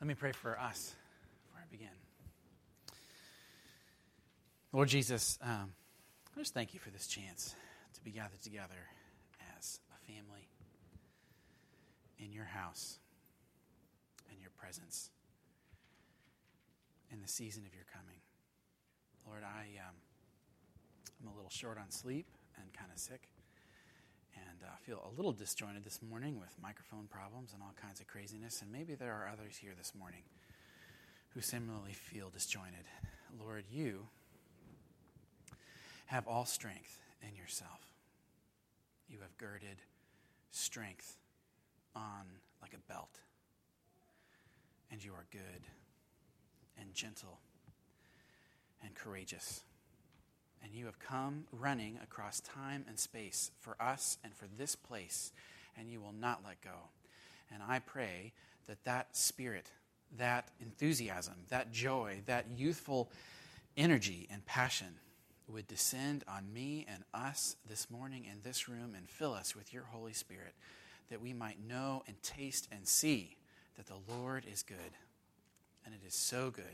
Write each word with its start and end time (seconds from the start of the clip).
Let 0.00 0.06
me 0.06 0.14
pray 0.14 0.32
for 0.32 0.58
us 0.58 0.94
before 1.44 1.60
I 1.60 1.70
begin. 1.70 1.88
Lord 4.72 4.88
Jesus, 4.88 5.38
um, 5.42 5.74
I 6.34 6.38
just 6.38 6.54
thank 6.54 6.72
you 6.72 6.80
for 6.80 6.88
this 6.88 7.06
chance 7.06 7.54
to 7.92 8.00
be 8.00 8.10
gathered 8.10 8.40
together 8.42 8.88
as 9.58 9.80
a 9.94 10.10
family 10.10 10.48
in 12.18 12.32
your 12.32 12.46
house, 12.46 12.98
in 14.32 14.40
your 14.40 14.48
presence, 14.56 15.10
in 17.12 17.20
the 17.20 17.28
season 17.28 17.64
of 17.66 17.74
your 17.74 17.84
coming. 17.92 18.20
Lord, 19.26 19.42
I, 19.44 19.66
um, 19.86 19.96
I'm 21.20 21.28
a 21.30 21.36
little 21.36 21.50
short 21.50 21.76
on 21.76 21.90
sleep 21.90 22.26
and 22.56 22.72
kind 22.72 22.90
of 22.90 22.98
sick 22.98 23.28
and 24.34 24.62
uh, 24.64 24.76
feel 24.82 25.10
a 25.10 25.16
little 25.16 25.32
disjointed 25.32 25.84
this 25.84 26.00
morning 26.02 26.38
with 26.38 26.54
microphone 26.62 27.06
problems 27.06 27.52
and 27.52 27.62
all 27.62 27.74
kinds 27.80 28.00
of 28.00 28.06
craziness. 28.06 28.62
And 28.62 28.70
maybe 28.70 28.94
there 28.94 29.12
are 29.12 29.30
others 29.32 29.56
here 29.56 29.72
this 29.76 29.92
morning 29.98 30.22
who 31.34 31.40
similarly 31.40 31.92
feel 31.92 32.28
disjointed. 32.30 32.84
Lord, 33.38 33.64
you 33.70 34.08
have 36.06 36.26
all 36.26 36.44
strength 36.44 36.98
in 37.22 37.36
yourself. 37.36 37.80
You 39.08 39.18
have 39.20 39.36
girded 39.38 39.82
strength 40.50 41.16
on 41.94 42.26
like 42.60 42.74
a 42.74 42.92
belt. 42.92 43.20
And 44.90 45.02
you 45.02 45.12
are 45.12 45.26
good 45.30 45.62
and 46.78 46.92
gentle 46.94 47.38
and 48.82 48.94
courageous. 48.94 49.62
And 50.62 50.74
you 50.74 50.86
have 50.86 50.98
come 50.98 51.44
running 51.52 51.98
across 52.02 52.40
time 52.40 52.84
and 52.88 52.98
space 52.98 53.50
for 53.60 53.76
us 53.80 54.18
and 54.22 54.34
for 54.34 54.46
this 54.58 54.76
place, 54.76 55.32
and 55.76 55.90
you 55.90 56.00
will 56.00 56.12
not 56.12 56.42
let 56.46 56.60
go. 56.60 56.90
And 57.52 57.62
I 57.66 57.78
pray 57.78 58.32
that 58.66 58.84
that 58.84 59.16
spirit, 59.16 59.70
that 60.18 60.48
enthusiasm, 60.60 61.34
that 61.48 61.72
joy, 61.72 62.20
that 62.26 62.46
youthful 62.54 63.10
energy 63.76 64.28
and 64.30 64.44
passion 64.46 64.94
would 65.48 65.66
descend 65.66 66.22
on 66.28 66.52
me 66.52 66.86
and 66.88 67.02
us 67.12 67.56
this 67.68 67.90
morning 67.90 68.24
in 68.24 68.38
this 68.42 68.68
room 68.68 68.94
and 68.96 69.08
fill 69.08 69.34
us 69.34 69.56
with 69.56 69.72
your 69.72 69.84
Holy 69.84 70.12
Spirit, 70.12 70.54
that 71.10 71.20
we 71.20 71.32
might 71.32 71.66
know 71.66 72.04
and 72.06 72.22
taste 72.22 72.68
and 72.70 72.86
see 72.86 73.36
that 73.76 73.86
the 73.86 74.14
Lord 74.14 74.44
is 74.50 74.62
good. 74.62 74.76
And 75.84 75.94
it 75.94 76.06
is 76.06 76.14
so 76.14 76.50
good 76.50 76.64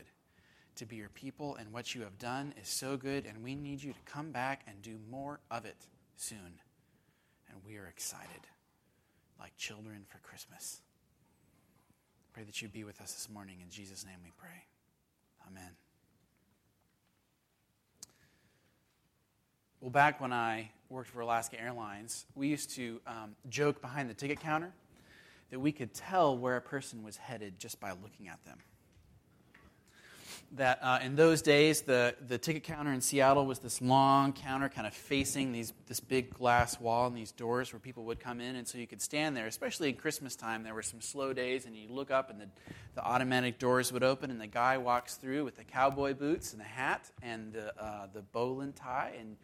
to 0.77 0.85
be 0.85 0.95
your 0.95 1.09
people, 1.09 1.55
and 1.55 1.71
what 1.71 1.93
you 1.93 2.01
have 2.01 2.17
done 2.17 2.53
is 2.61 2.67
so 2.67 2.97
good, 2.97 3.25
and 3.25 3.43
we 3.43 3.55
need 3.55 3.83
you 3.83 3.93
to 3.93 3.99
come 4.05 4.31
back 4.31 4.61
and 4.67 4.81
do 4.81 4.97
more 5.09 5.39
of 5.51 5.65
it 5.65 5.87
soon. 6.15 6.59
And 7.49 7.59
we 7.65 7.77
are 7.77 7.87
excited, 7.87 8.47
like 9.39 9.55
children 9.57 10.05
for 10.07 10.19
Christmas. 10.19 10.81
Pray 12.33 12.43
that 12.43 12.61
you 12.61 12.67
be 12.67 12.83
with 12.83 13.01
us 13.01 13.13
this 13.13 13.29
morning. 13.29 13.57
In 13.63 13.69
Jesus' 13.69 14.05
name 14.05 14.17
we 14.23 14.31
pray. 14.37 14.65
Amen. 15.47 15.71
Well, 19.81 19.91
back 19.91 20.19
when 20.19 20.33
I 20.33 20.71
worked 20.89 21.09
for 21.09 21.21
Alaska 21.21 21.59
Airlines, 21.59 22.25
we 22.35 22.47
used 22.47 22.71
to 22.71 22.99
um, 23.05 23.35
joke 23.49 23.81
behind 23.81 24.09
the 24.09 24.13
ticket 24.13 24.39
counter 24.39 24.71
that 25.49 25.59
we 25.59 25.71
could 25.71 25.93
tell 25.93 26.37
where 26.37 26.57
a 26.57 26.61
person 26.61 27.03
was 27.03 27.17
headed 27.17 27.59
just 27.59 27.79
by 27.79 27.91
looking 27.91 28.27
at 28.27 28.43
them 28.43 28.57
that 30.53 30.79
uh, 30.81 30.99
in 31.03 31.15
those 31.15 31.41
days, 31.41 31.81
the, 31.81 32.15
the 32.27 32.37
ticket 32.37 32.63
counter 32.63 32.93
in 32.93 33.01
Seattle 33.01 33.45
was 33.45 33.59
this 33.59 33.81
long 33.81 34.33
counter 34.33 34.69
kind 34.69 34.87
of 34.87 34.93
facing 34.93 35.51
these, 35.51 35.73
this 35.87 35.99
big 35.99 36.33
glass 36.33 36.79
wall 36.79 37.07
and 37.07 37.17
these 37.17 37.31
doors 37.31 37.73
where 37.73 37.79
people 37.79 38.05
would 38.05 38.19
come 38.19 38.39
in. 38.39 38.55
And 38.55 38.67
so 38.67 38.77
you 38.77 38.87
could 38.87 39.01
stand 39.01 39.35
there, 39.35 39.47
especially 39.47 39.89
in 39.89 39.95
Christmas 39.95 40.35
time. 40.35 40.63
There 40.63 40.73
were 40.73 40.81
some 40.81 41.01
slow 41.01 41.33
days, 41.33 41.65
and 41.65 41.75
you 41.75 41.89
look 41.89 42.11
up, 42.11 42.29
and 42.29 42.39
the, 42.39 42.47
the 42.95 43.03
automatic 43.03 43.59
doors 43.59 43.91
would 43.91 44.03
open, 44.03 44.31
and 44.31 44.39
the 44.39 44.47
guy 44.47 44.77
walks 44.77 45.15
through 45.15 45.43
with 45.43 45.57
the 45.57 45.63
cowboy 45.63 46.13
boots 46.13 46.53
and 46.53 46.61
the 46.61 46.65
hat 46.65 47.11
and 47.21 47.53
the, 47.53 47.77
uh, 47.81 48.07
the 48.13 48.21
bolo 48.21 48.71
tie. 48.75 49.13
And 49.19 49.35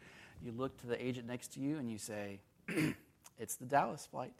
you 0.43 0.51
look 0.51 0.79
to 0.81 0.87
the 0.87 1.05
agent 1.05 1.27
next 1.27 1.53
to 1.53 1.59
you, 1.59 1.77
and 1.77 1.91
you 1.91 1.97
say, 1.97 2.39
It's 3.39 3.55
the 3.55 3.65
Dallas 3.65 4.05
flight. 4.05 4.33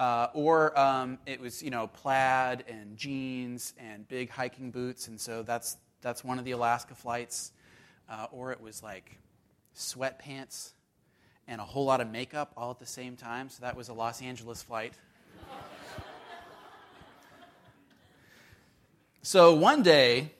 Uh, 0.00 0.30
or 0.32 0.78
um, 0.80 1.18
it 1.26 1.38
was, 1.38 1.62
you 1.62 1.68
know, 1.68 1.86
plaid 1.86 2.64
and 2.66 2.96
jeans 2.96 3.74
and 3.78 4.08
big 4.08 4.30
hiking 4.30 4.70
boots, 4.70 5.08
and 5.08 5.20
so 5.20 5.42
that's 5.42 5.76
that's 6.00 6.24
one 6.24 6.38
of 6.38 6.46
the 6.46 6.52
Alaska 6.52 6.94
flights. 6.94 7.52
Uh, 8.08 8.26
or 8.32 8.50
it 8.50 8.62
was 8.62 8.82
like 8.82 9.18
sweatpants 9.76 10.70
and 11.46 11.60
a 11.60 11.64
whole 11.64 11.84
lot 11.84 12.00
of 12.00 12.10
makeup 12.10 12.50
all 12.56 12.70
at 12.70 12.78
the 12.78 12.86
same 12.86 13.14
time. 13.14 13.50
So 13.50 13.60
that 13.60 13.76
was 13.76 13.90
a 13.90 13.92
Los 13.92 14.22
Angeles 14.22 14.62
flight. 14.62 14.94
so 19.20 19.54
one 19.54 19.82
day, 19.82 20.32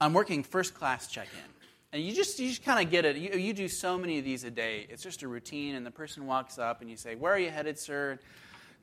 I'm 0.00 0.12
working 0.12 0.44
first 0.44 0.74
class 0.74 1.08
check 1.08 1.26
in. 1.34 1.61
And 1.92 2.02
you 2.02 2.14
just, 2.14 2.38
you 2.38 2.48
just 2.48 2.64
kind 2.64 2.84
of 2.84 2.90
get 2.90 3.04
it. 3.04 3.16
You, 3.16 3.38
you 3.38 3.52
do 3.52 3.68
so 3.68 3.98
many 3.98 4.18
of 4.18 4.24
these 4.24 4.44
a 4.44 4.50
day. 4.50 4.86
It's 4.88 5.02
just 5.02 5.22
a 5.22 5.28
routine, 5.28 5.74
and 5.74 5.84
the 5.84 5.90
person 5.90 6.26
walks 6.26 6.58
up 6.58 6.80
and 6.80 6.88
you 6.88 6.96
say, 6.96 7.14
Where 7.14 7.34
are 7.34 7.38
you 7.38 7.50
headed, 7.50 7.78
sir? 7.78 8.18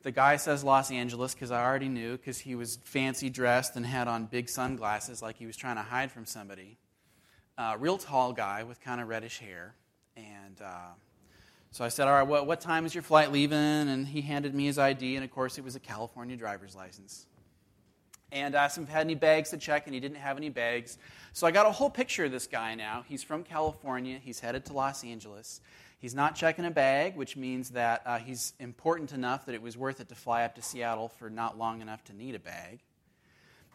The 0.02 0.12
guy 0.12 0.36
says 0.36 0.62
Los 0.62 0.90
Angeles 0.90 1.34
because 1.34 1.50
I 1.50 1.62
already 1.62 1.88
knew 1.88 2.16
because 2.16 2.38
he 2.38 2.54
was 2.54 2.78
fancy 2.84 3.28
dressed 3.28 3.76
and 3.76 3.84
had 3.84 4.08
on 4.08 4.26
big 4.26 4.48
sunglasses 4.48 5.20
like 5.20 5.36
he 5.36 5.44
was 5.44 5.56
trying 5.56 5.76
to 5.76 5.82
hide 5.82 6.10
from 6.12 6.24
somebody. 6.24 6.78
Uh, 7.58 7.76
real 7.78 7.98
tall 7.98 8.32
guy 8.32 8.62
with 8.62 8.80
kind 8.80 9.00
of 9.00 9.08
reddish 9.08 9.40
hair. 9.40 9.74
And 10.16 10.62
uh, 10.64 10.92
so 11.72 11.84
I 11.84 11.88
said, 11.88 12.06
All 12.06 12.14
right, 12.14 12.26
what, 12.26 12.46
what 12.46 12.60
time 12.60 12.86
is 12.86 12.94
your 12.94 13.02
flight 13.02 13.32
leaving? 13.32 13.58
And 13.58 14.06
he 14.06 14.20
handed 14.20 14.54
me 14.54 14.66
his 14.66 14.78
ID, 14.78 15.16
and 15.16 15.24
of 15.24 15.32
course, 15.32 15.58
it 15.58 15.64
was 15.64 15.74
a 15.74 15.80
California 15.80 16.36
driver's 16.36 16.76
license 16.76 17.26
and 18.32 18.54
asked 18.54 18.76
him 18.76 18.84
if 18.84 18.88
he 18.88 18.94
had 18.94 19.06
any 19.06 19.14
bags 19.14 19.50
to 19.50 19.56
check, 19.56 19.86
and 19.86 19.94
he 19.94 20.00
didn't 20.00 20.18
have 20.18 20.36
any 20.36 20.48
bags. 20.48 20.98
So 21.32 21.46
I 21.46 21.50
got 21.50 21.66
a 21.66 21.72
whole 21.72 21.90
picture 21.90 22.24
of 22.24 22.32
this 22.32 22.46
guy 22.46 22.74
now. 22.74 23.04
He's 23.08 23.22
from 23.22 23.44
California, 23.44 24.18
he's 24.22 24.40
headed 24.40 24.64
to 24.66 24.72
Los 24.72 25.04
Angeles. 25.04 25.60
He's 25.98 26.14
not 26.14 26.34
checking 26.34 26.64
a 26.64 26.70
bag, 26.70 27.14
which 27.14 27.36
means 27.36 27.70
that 27.70 28.02
uh, 28.06 28.18
he's 28.18 28.54
important 28.58 29.12
enough 29.12 29.44
that 29.46 29.54
it 29.54 29.60
was 29.60 29.76
worth 29.76 30.00
it 30.00 30.08
to 30.08 30.14
fly 30.14 30.44
up 30.44 30.54
to 30.54 30.62
Seattle 30.62 31.08
for 31.08 31.28
not 31.28 31.58
long 31.58 31.82
enough 31.82 32.02
to 32.04 32.16
need 32.16 32.34
a 32.34 32.38
bag. 32.38 32.80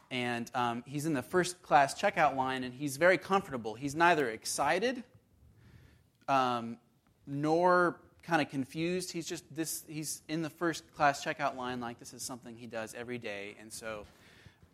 And 0.10 0.50
um, 0.56 0.84
he's 0.88 1.06
in 1.06 1.14
the 1.14 1.22
first 1.22 1.62
class 1.62 2.00
checkout 2.00 2.36
line, 2.36 2.64
and 2.64 2.74
he's 2.74 2.98
very 2.98 3.20
comfortable. 3.20 3.76
He's 3.76 3.96
neither 3.96 4.30
excited 4.30 5.04
um, 6.28 6.78
nor 7.28 8.00
kind 8.24 8.42
of 8.42 8.50
confused. 8.50 9.12
He's 9.12 9.28
just 9.28 9.44
this. 9.56 9.84
He's 9.88 10.22
in 10.28 10.42
the 10.42 10.50
first 10.50 10.84
class 10.96 11.24
checkout 11.24 11.56
line 11.56 11.80
like 11.80 12.00
this 12.00 12.14
is 12.14 12.24
something 12.24 12.56
he 12.56 12.68
does 12.68 12.96
every 12.96 13.18
day, 13.18 13.56
and 13.60 13.72
so 13.72 14.06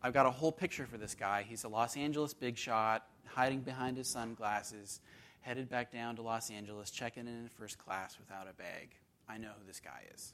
I've 0.04 0.14
got 0.14 0.26
a 0.26 0.32
whole 0.32 0.52
picture 0.52 0.88
for 0.88 0.98
this 0.98 1.14
guy. 1.14 1.46
He's 1.48 1.64
a 1.64 1.68
Los 1.68 1.96
Angeles 1.96 2.34
big 2.34 2.58
shot, 2.58 3.06
hiding 3.28 3.60
behind 3.60 3.98
his 3.98 4.08
sunglasses, 4.08 5.00
headed 5.42 5.70
back 5.70 5.92
down 5.92 6.16
to 6.16 6.24
Los 6.24 6.50
Angeles, 6.50 6.90
checking 6.90 7.28
in 7.28 7.50
first 7.56 7.78
class 7.78 8.18
without 8.20 8.48
a 8.50 8.54
bag. 8.54 8.90
I 9.30 9.38
know 9.38 9.50
who 9.60 9.68
this 9.68 9.80
guy 9.80 10.04
is. 10.16 10.34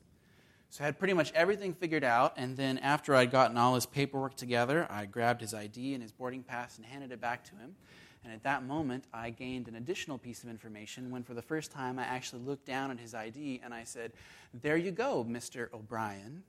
So 0.70 0.84
I 0.84 0.86
had 0.86 0.98
pretty 0.98 1.14
much 1.14 1.34
everything 1.34 1.74
figured 1.74 2.06
out, 2.06 2.34
and 2.38 2.56
then 2.56 2.78
after 2.78 3.14
I'd 3.14 3.32
gotten 3.32 3.58
all 3.58 3.76
his 3.76 3.86
paperwork 3.86 4.36
together, 4.36 4.88
I 4.90 5.06
grabbed 5.06 5.42
his 5.42 5.54
ID 5.54 5.94
and 5.94 6.02
his 6.02 6.12
boarding 6.14 6.44
pass 6.44 6.78
and 6.78 6.86
handed 6.86 7.12
it 7.12 7.20
back 7.20 7.44
to 7.46 7.56
him. 7.56 7.76
And 8.24 8.34
at 8.34 8.44
that 8.44 8.66
moment, 8.66 9.06
I 9.14 9.30
gained 9.30 9.68
an 9.68 9.76
additional 9.76 10.18
piece 10.18 10.44
of 10.44 10.50
information 10.50 11.12
when, 11.12 11.24
for 11.24 11.34
the 11.34 11.42
first 11.42 11.72
time, 11.72 12.00
I 12.00 12.04
actually 12.04 12.42
looked 12.42 12.66
down 12.66 12.92
at 12.92 13.00
his 13.00 13.14
ID 13.14 13.62
and 13.64 13.74
I 13.74 13.84
said, 13.84 14.14
There 14.54 14.76
you 14.78 14.92
go, 14.92 15.26
Mr. 15.28 15.72
O'Brien. 15.74 16.44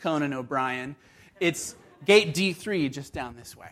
Conan 0.00 0.32
O'Brien. 0.32 0.96
It's 1.40 1.74
gate 2.04 2.34
D3 2.34 2.92
just 2.92 3.12
down 3.12 3.36
this 3.36 3.56
way. 3.56 3.70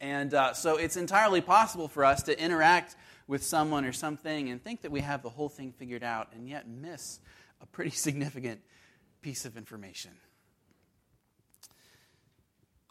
And 0.00 0.34
uh, 0.34 0.52
so 0.52 0.76
it's 0.76 0.96
entirely 0.96 1.40
possible 1.40 1.88
for 1.88 2.04
us 2.04 2.24
to 2.24 2.38
interact 2.38 2.96
with 3.26 3.42
someone 3.42 3.84
or 3.84 3.92
something 3.92 4.50
and 4.50 4.62
think 4.62 4.82
that 4.82 4.92
we 4.92 5.00
have 5.00 5.22
the 5.22 5.30
whole 5.30 5.48
thing 5.48 5.72
figured 5.72 6.04
out 6.04 6.28
and 6.34 6.48
yet 6.48 6.68
miss 6.68 7.18
a 7.60 7.66
pretty 7.66 7.90
significant 8.06 8.60
piece 9.22 9.44
of 9.44 9.56
information. 9.56 10.12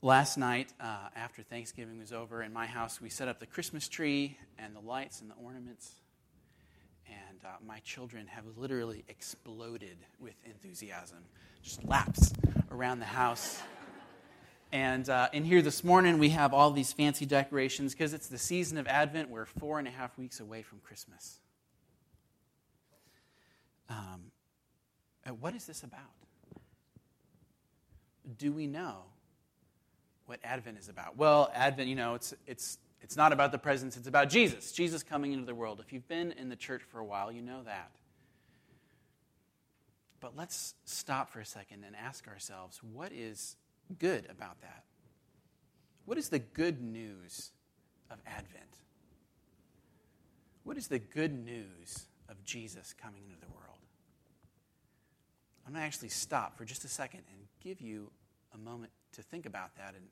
Last 0.01 0.37
night, 0.37 0.71
uh, 0.79 1.09
after 1.15 1.41
Thanksgiving 1.41 1.99
was 1.99 2.11
over, 2.11 2.43
in 2.43 2.53
my 2.53 2.67
house, 2.67 3.01
we 3.01 3.09
set 3.09 3.27
up 3.27 3.39
the 3.39 3.47
Christmas 3.47 3.87
tree 3.87 4.37
and 4.59 4.75
the 4.75 4.79
lights 4.79 5.21
and 5.21 5.31
the 5.31 5.35
ornaments. 5.35 5.89
And 7.07 7.39
uh, 7.45 7.49
my 7.65 7.79
children 7.79 8.27
have 8.27 8.43
literally 8.57 9.03
exploded 9.07 9.97
with 10.19 10.35
enthusiasm 10.45 11.19
just 11.61 11.83
laps 11.83 12.33
around 12.71 12.99
the 12.99 13.05
house. 13.05 13.61
And 14.71 15.07
uh, 15.09 15.29
in 15.33 15.43
here 15.43 15.61
this 15.61 15.83
morning, 15.83 16.19
we 16.19 16.29
have 16.29 16.53
all 16.53 16.71
these 16.71 16.91
fancy 16.91 17.25
decorations 17.25 17.93
because 17.93 18.13
it's 18.13 18.27
the 18.27 18.37
season 18.37 18.77
of 18.77 18.87
Advent. 18.87 19.29
We're 19.29 19.45
four 19.45 19.79
and 19.79 19.87
a 19.87 19.91
half 19.91 20.17
weeks 20.17 20.39
away 20.39 20.61
from 20.61 20.79
Christmas. 20.79 21.39
Um, 23.89 24.31
uh, 25.25 25.31
what 25.31 25.55
is 25.55 25.65
this 25.65 25.83
about? 25.83 26.01
Do 28.37 28.51
we 28.51 28.67
know 28.67 29.03
what 30.25 30.39
Advent 30.43 30.77
is 30.77 30.89
about? 30.89 31.17
Well, 31.17 31.51
Advent, 31.53 31.87
you 31.87 31.95
know, 31.95 32.15
it's, 32.15 32.33
it's, 32.47 32.77
it's 33.05 33.15
not 33.15 33.31
about 33.31 33.51
the 33.51 33.59
presents, 33.59 33.97
it's 33.97 34.07
about 34.07 34.29
Jesus. 34.29 34.71
Jesus 34.71 35.03
coming 35.03 35.31
into 35.31 35.45
the 35.45 35.53
world. 35.53 35.79
If 35.79 35.93
you've 35.93 36.07
been 36.07 36.31
in 36.31 36.49
the 36.49 36.55
church 36.55 36.81
for 36.81 36.97
a 36.97 37.05
while, 37.05 37.31
you 37.31 37.43
know 37.43 37.61
that. 37.65 37.91
But 40.19 40.35
let's 40.35 40.73
stop 40.85 41.29
for 41.29 41.39
a 41.39 41.45
second 41.45 41.83
and 41.83 41.95
ask 41.95 42.27
ourselves 42.27 42.81
what 42.81 43.11
is 43.11 43.57
good 43.99 44.25
about 44.27 44.59
that? 44.61 44.85
What 46.05 46.17
is 46.17 46.29
the 46.29 46.39
good 46.39 46.81
news 46.81 47.51
of 48.09 48.17
Advent? 48.25 48.63
What 50.63 50.75
is 50.75 50.87
the 50.87 50.97
good 50.97 51.45
news 51.45 52.07
of 52.27 52.43
Jesus 52.43 52.95
coming 52.99 53.21
into 53.27 53.39
the 53.39 53.53
world? 53.53 53.77
I'm 55.67 55.73
going 55.73 55.81
to 55.83 55.85
actually 55.85 56.09
stop 56.09 56.57
for 56.57 56.65
just 56.65 56.83
a 56.85 56.89
second 56.89 57.21
and 57.29 57.39
give 57.63 57.81
you 57.81 58.09
a 58.55 58.57
moment 58.57 58.91
to 59.11 59.21
think 59.21 59.45
about 59.45 59.75
that 59.77 59.93
and 59.93 60.05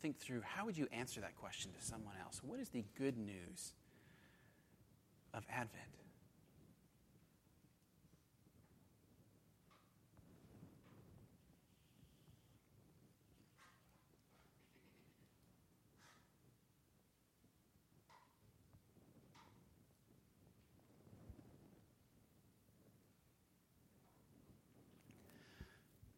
think 0.00 0.18
through 0.18 0.40
how 0.42 0.64
would 0.64 0.76
you 0.76 0.86
answer 0.92 1.20
that 1.20 1.36
question 1.36 1.72
to 1.72 1.84
someone 1.84 2.14
else? 2.22 2.40
What 2.42 2.60
is 2.60 2.68
the 2.70 2.84
good 2.98 3.18
news 3.18 3.74
of 5.34 5.44
Advent? 5.50 5.84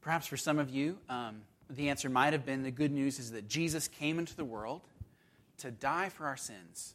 Perhaps 0.01 0.27
for 0.27 0.37
some 0.37 0.59
of 0.59 0.69
you, 0.69 0.99
um, 1.09 1.43
the 1.71 1.89
answer 1.89 2.09
might 2.09 2.33
have 2.33 2.45
been 2.45 2.63
the 2.63 2.71
good 2.71 2.93
news 2.93 3.19
is 3.19 3.33
that 3.33 3.49
Jesus 3.49 3.89
came 3.89 4.19
into 4.19 4.37
the 4.37 4.45
world 4.45 4.83
to 5.59 5.71
die 5.71 6.09
for 6.09 6.27
our 6.27 6.37
sins, 6.37 6.95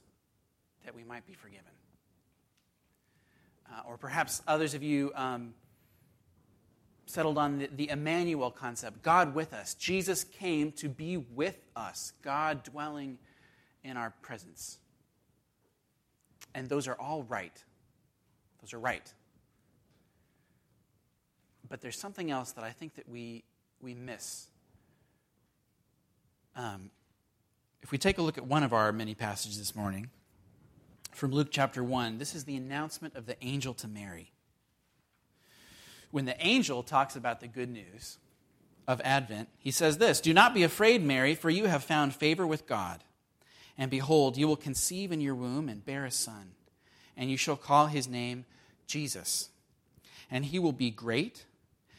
that 0.85 0.95
we 0.95 1.03
might 1.03 1.25
be 1.25 1.33
forgiven. 1.33 1.63
Uh, 3.71 3.81
or 3.87 3.97
perhaps 3.97 4.41
others 4.47 4.73
of 4.73 4.83
you 4.83 5.11
um, 5.15 5.53
settled 7.05 7.37
on 7.37 7.59
the, 7.59 7.69
the 7.75 7.89
Emmanuel 7.89 8.51
concept 8.51 9.01
God 9.01 9.33
with 9.33 9.53
us. 9.53 9.73
Jesus 9.73 10.23
came 10.23 10.71
to 10.73 10.89
be 10.89 11.17
with 11.17 11.57
us, 11.75 12.13
God 12.21 12.63
dwelling 12.63 13.17
in 13.83 13.97
our 13.97 14.13
presence. 14.21 14.77
And 16.53 16.69
those 16.69 16.87
are 16.87 16.95
all 16.95 17.23
right. 17.23 17.63
Those 18.61 18.73
are 18.73 18.79
right. 18.79 19.13
But 21.69 21.81
there's 21.81 21.99
something 21.99 22.31
else 22.31 22.53
that 22.53 22.63
I 22.63 22.71
think 22.71 22.95
that 22.95 23.07
we, 23.09 23.43
we 23.81 23.93
miss. 23.93 24.47
Um, 26.57 26.89
if 27.83 27.92
we 27.92 28.00
take 28.00 28.18
a 28.18 28.24
look 28.24 28.39
at 28.39 28.48
one 28.48 28.63
of 28.63 28.74
our 28.74 28.92
many 28.92 29.13
passages 29.13 29.59
this 29.59 29.75
morning, 29.75 30.09
from 31.12 31.31
Luke 31.31 31.50
chapter 31.51 31.83
1, 31.83 32.18
this 32.18 32.33
is 32.33 32.45
the 32.45 32.56
announcement 32.56 33.15
of 33.15 33.27
the 33.27 33.42
angel 33.45 33.75
to 33.75 33.88
Mary. 33.88 34.31
When 36.09 36.25
the 36.25 36.36
angel 36.45 36.81
talks 36.81 37.15
about 37.15 37.42
the 37.42 37.48
good 37.48 37.69
news 37.69 38.18
of 38.88 39.00
Advent, 39.04 39.50
he 39.59 39.69
says 39.69 40.00
this 40.00 40.19
Do 40.19 40.33
not 40.33 40.56
be 40.56 40.63
afraid, 40.63 41.04
Mary, 41.04 41.36
for 41.36 41.51
you 41.51 41.65
have 41.65 41.83
found 41.83 42.15
favor 42.15 42.48
with 42.48 42.65
God. 42.65 43.03
And 43.77 43.92
behold, 43.92 44.36
you 44.36 44.48
will 44.48 44.56
conceive 44.56 45.12
in 45.12 45.21
your 45.21 45.36
womb 45.36 45.69
and 45.69 45.86
bear 45.86 46.06
a 46.06 46.12
son, 46.12 46.53
and 47.15 47.30
you 47.30 47.38
shall 47.38 47.56
call 47.56 47.86
his 47.86 48.07
name 48.07 48.45
Jesus. 48.88 49.50
And 50.31 50.45
he 50.45 50.57
will 50.57 50.74
be 50.74 50.89
great 50.89 51.45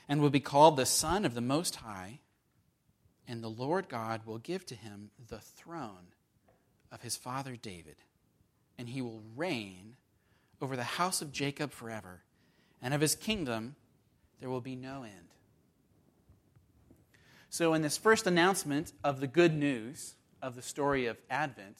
and 0.09 0.21
will 0.21 0.31
be 0.31 0.41
called 0.41 0.77
the 0.77 0.85
Son 0.85 1.25
of 1.25 1.35
the 1.35 1.41
Most 1.41 1.77
High, 1.77 2.19
and 3.29 3.45
the 3.45 3.49
Lord 3.49 3.89
God 3.89 4.23
will 4.25 4.39
give 4.39 4.65
to 4.67 4.75
him 4.75 5.11
the 5.29 5.39
throne 5.39 6.15
of 6.91 7.03
his 7.03 7.17
father 7.17 7.55
David, 7.55 7.97
and 8.79 8.89
he 8.89 9.03
will 9.03 9.23
reign 9.37 9.97
over 10.63 10.75
the 10.75 10.83
house 10.83 11.21
of 11.21 11.31
Jacob 11.31 11.71
forever, 11.71 12.23
and 12.81 12.95
of 12.95 13.03
his 13.03 13.15
kingdom 13.15 13.77
there 14.41 14.49
will 14.49 14.63
be 14.63 14.75
no 14.75 15.03
end. 15.03 15.29
So, 17.51 17.75
in 17.75 17.83
this 17.83 17.99
first 17.99 18.27
announcement 18.27 18.93
of 19.05 19.21
the 19.21 19.27
good 19.27 19.55
news 19.55 20.15
of 20.43 20.57
the 20.57 20.63
story 20.63 21.07
of 21.07 21.19
Advent, 21.31 21.77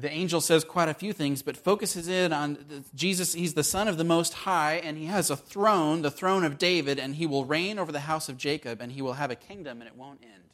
the 0.00 0.10
angel 0.10 0.40
says 0.40 0.64
quite 0.64 0.88
a 0.88 0.94
few 0.94 1.12
things, 1.12 1.42
but 1.42 1.56
focuses 1.56 2.08
in 2.08 2.32
on 2.32 2.84
Jesus. 2.94 3.32
He's 3.32 3.54
the 3.54 3.64
Son 3.64 3.88
of 3.88 3.96
the 3.96 4.04
Most 4.04 4.34
High, 4.34 4.74
and 4.74 4.96
he 4.98 5.06
has 5.06 5.30
a 5.30 5.36
throne, 5.36 6.02
the 6.02 6.10
throne 6.10 6.44
of 6.44 6.58
David, 6.58 6.98
and 6.98 7.14
he 7.14 7.26
will 7.26 7.44
reign 7.44 7.78
over 7.78 7.92
the 7.92 8.00
house 8.00 8.28
of 8.28 8.36
Jacob, 8.36 8.80
and 8.80 8.92
he 8.92 9.02
will 9.02 9.14
have 9.14 9.30
a 9.30 9.36
kingdom, 9.36 9.80
and 9.80 9.88
it 9.88 9.96
won't 9.96 10.22
end. 10.22 10.44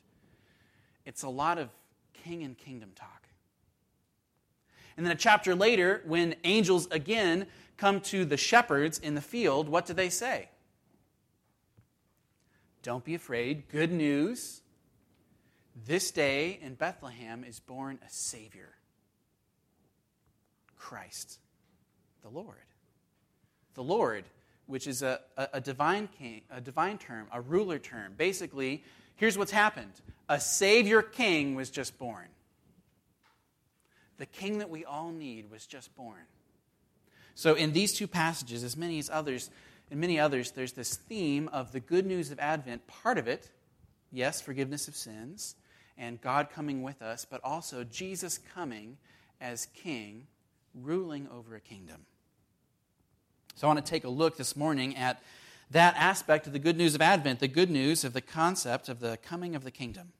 It's 1.04 1.22
a 1.22 1.28
lot 1.28 1.58
of 1.58 1.70
king 2.12 2.42
and 2.42 2.56
kingdom 2.56 2.92
talk. 2.94 3.28
And 4.96 5.04
then 5.04 5.12
a 5.12 5.18
chapter 5.18 5.54
later, 5.54 6.02
when 6.04 6.36
angels 6.44 6.86
again 6.90 7.46
come 7.76 8.00
to 8.02 8.24
the 8.24 8.36
shepherds 8.36 8.98
in 8.98 9.14
the 9.14 9.20
field, 9.20 9.68
what 9.68 9.86
do 9.86 9.94
they 9.94 10.10
say? 10.10 10.48
Don't 12.82 13.04
be 13.04 13.14
afraid. 13.14 13.68
Good 13.68 13.90
news. 13.90 14.60
This 15.86 16.10
day 16.10 16.58
in 16.60 16.74
Bethlehem 16.74 17.44
is 17.44 17.58
born 17.58 17.98
a 18.06 18.10
Savior 18.10 18.74
Christ, 20.82 21.38
the 22.22 22.28
Lord. 22.28 22.56
The 23.74 23.84
Lord, 23.84 24.24
which 24.66 24.88
is 24.88 25.00
a, 25.02 25.20
a, 25.36 25.48
a, 25.54 25.60
divine, 25.60 26.08
king, 26.18 26.42
a 26.50 26.60
divine 26.60 26.98
term, 26.98 27.28
a 27.32 27.40
ruler 27.40 27.78
term. 27.78 28.14
Basically, 28.16 28.82
here's 29.14 29.38
what's 29.38 29.52
happened 29.52 29.92
a 30.28 30.40
Savior 30.40 31.00
King 31.00 31.54
was 31.54 31.70
just 31.70 31.98
born. 31.98 32.26
The 34.18 34.26
King 34.26 34.58
that 34.58 34.70
we 34.70 34.84
all 34.84 35.12
need 35.12 35.50
was 35.52 35.66
just 35.66 35.94
born. 35.96 36.26
So, 37.36 37.54
in 37.54 37.72
these 37.72 37.92
two 37.92 38.08
passages, 38.08 38.64
as 38.64 38.76
many 38.76 38.98
as 38.98 39.08
others, 39.08 39.50
in 39.88 40.00
many 40.00 40.18
others, 40.18 40.50
there's 40.50 40.72
this 40.72 40.96
theme 40.96 41.48
of 41.52 41.70
the 41.70 41.80
good 41.80 42.06
news 42.06 42.32
of 42.32 42.40
Advent. 42.40 42.88
Part 42.88 43.18
of 43.18 43.28
it, 43.28 43.50
yes, 44.10 44.40
forgiveness 44.40 44.88
of 44.88 44.96
sins 44.96 45.54
and 45.96 46.20
God 46.20 46.50
coming 46.50 46.82
with 46.82 47.00
us, 47.02 47.24
but 47.24 47.40
also 47.44 47.84
Jesus 47.84 48.38
coming 48.52 48.96
as 49.40 49.66
King 49.66 50.26
ruling 50.74 51.28
over 51.28 51.54
a 51.54 51.60
kingdom. 51.60 52.06
So 53.54 53.66
I 53.66 53.74
want 53.74 53.84
to 53.84 53.90
take 53.90 54.04
a 54.04 54.08
look 54.08 54.36
this 54.36 54.56
morning 54.56 54.96
at 54.96 55.22
that 55.70 55.94
aspect 55.96 56.46
of 56.46 56.52
the 56.52 56.58
good 56.58 56.76
news 56.76 56.94
of 56.94 57.00
Advent, 57.00 57.40
the 57.40 57.48
good 57.48 57.70
news 57.70 58.04
of 58.04 58.12
the 58.12 58.20
concept 58.20 58.88
of 58.88 59.00
the 59.00 59.18
coming 59.22 59.54
of 59.54 59.64
the 59.64 59.70
kingdom. 59.70 60.12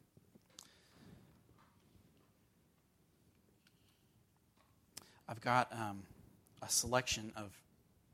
I've 5.28 5.40
got 5.40 5.72
um, 5.72 6.02
a 6.62 6.68
selection 6.68 7.32
of 7.36 7.50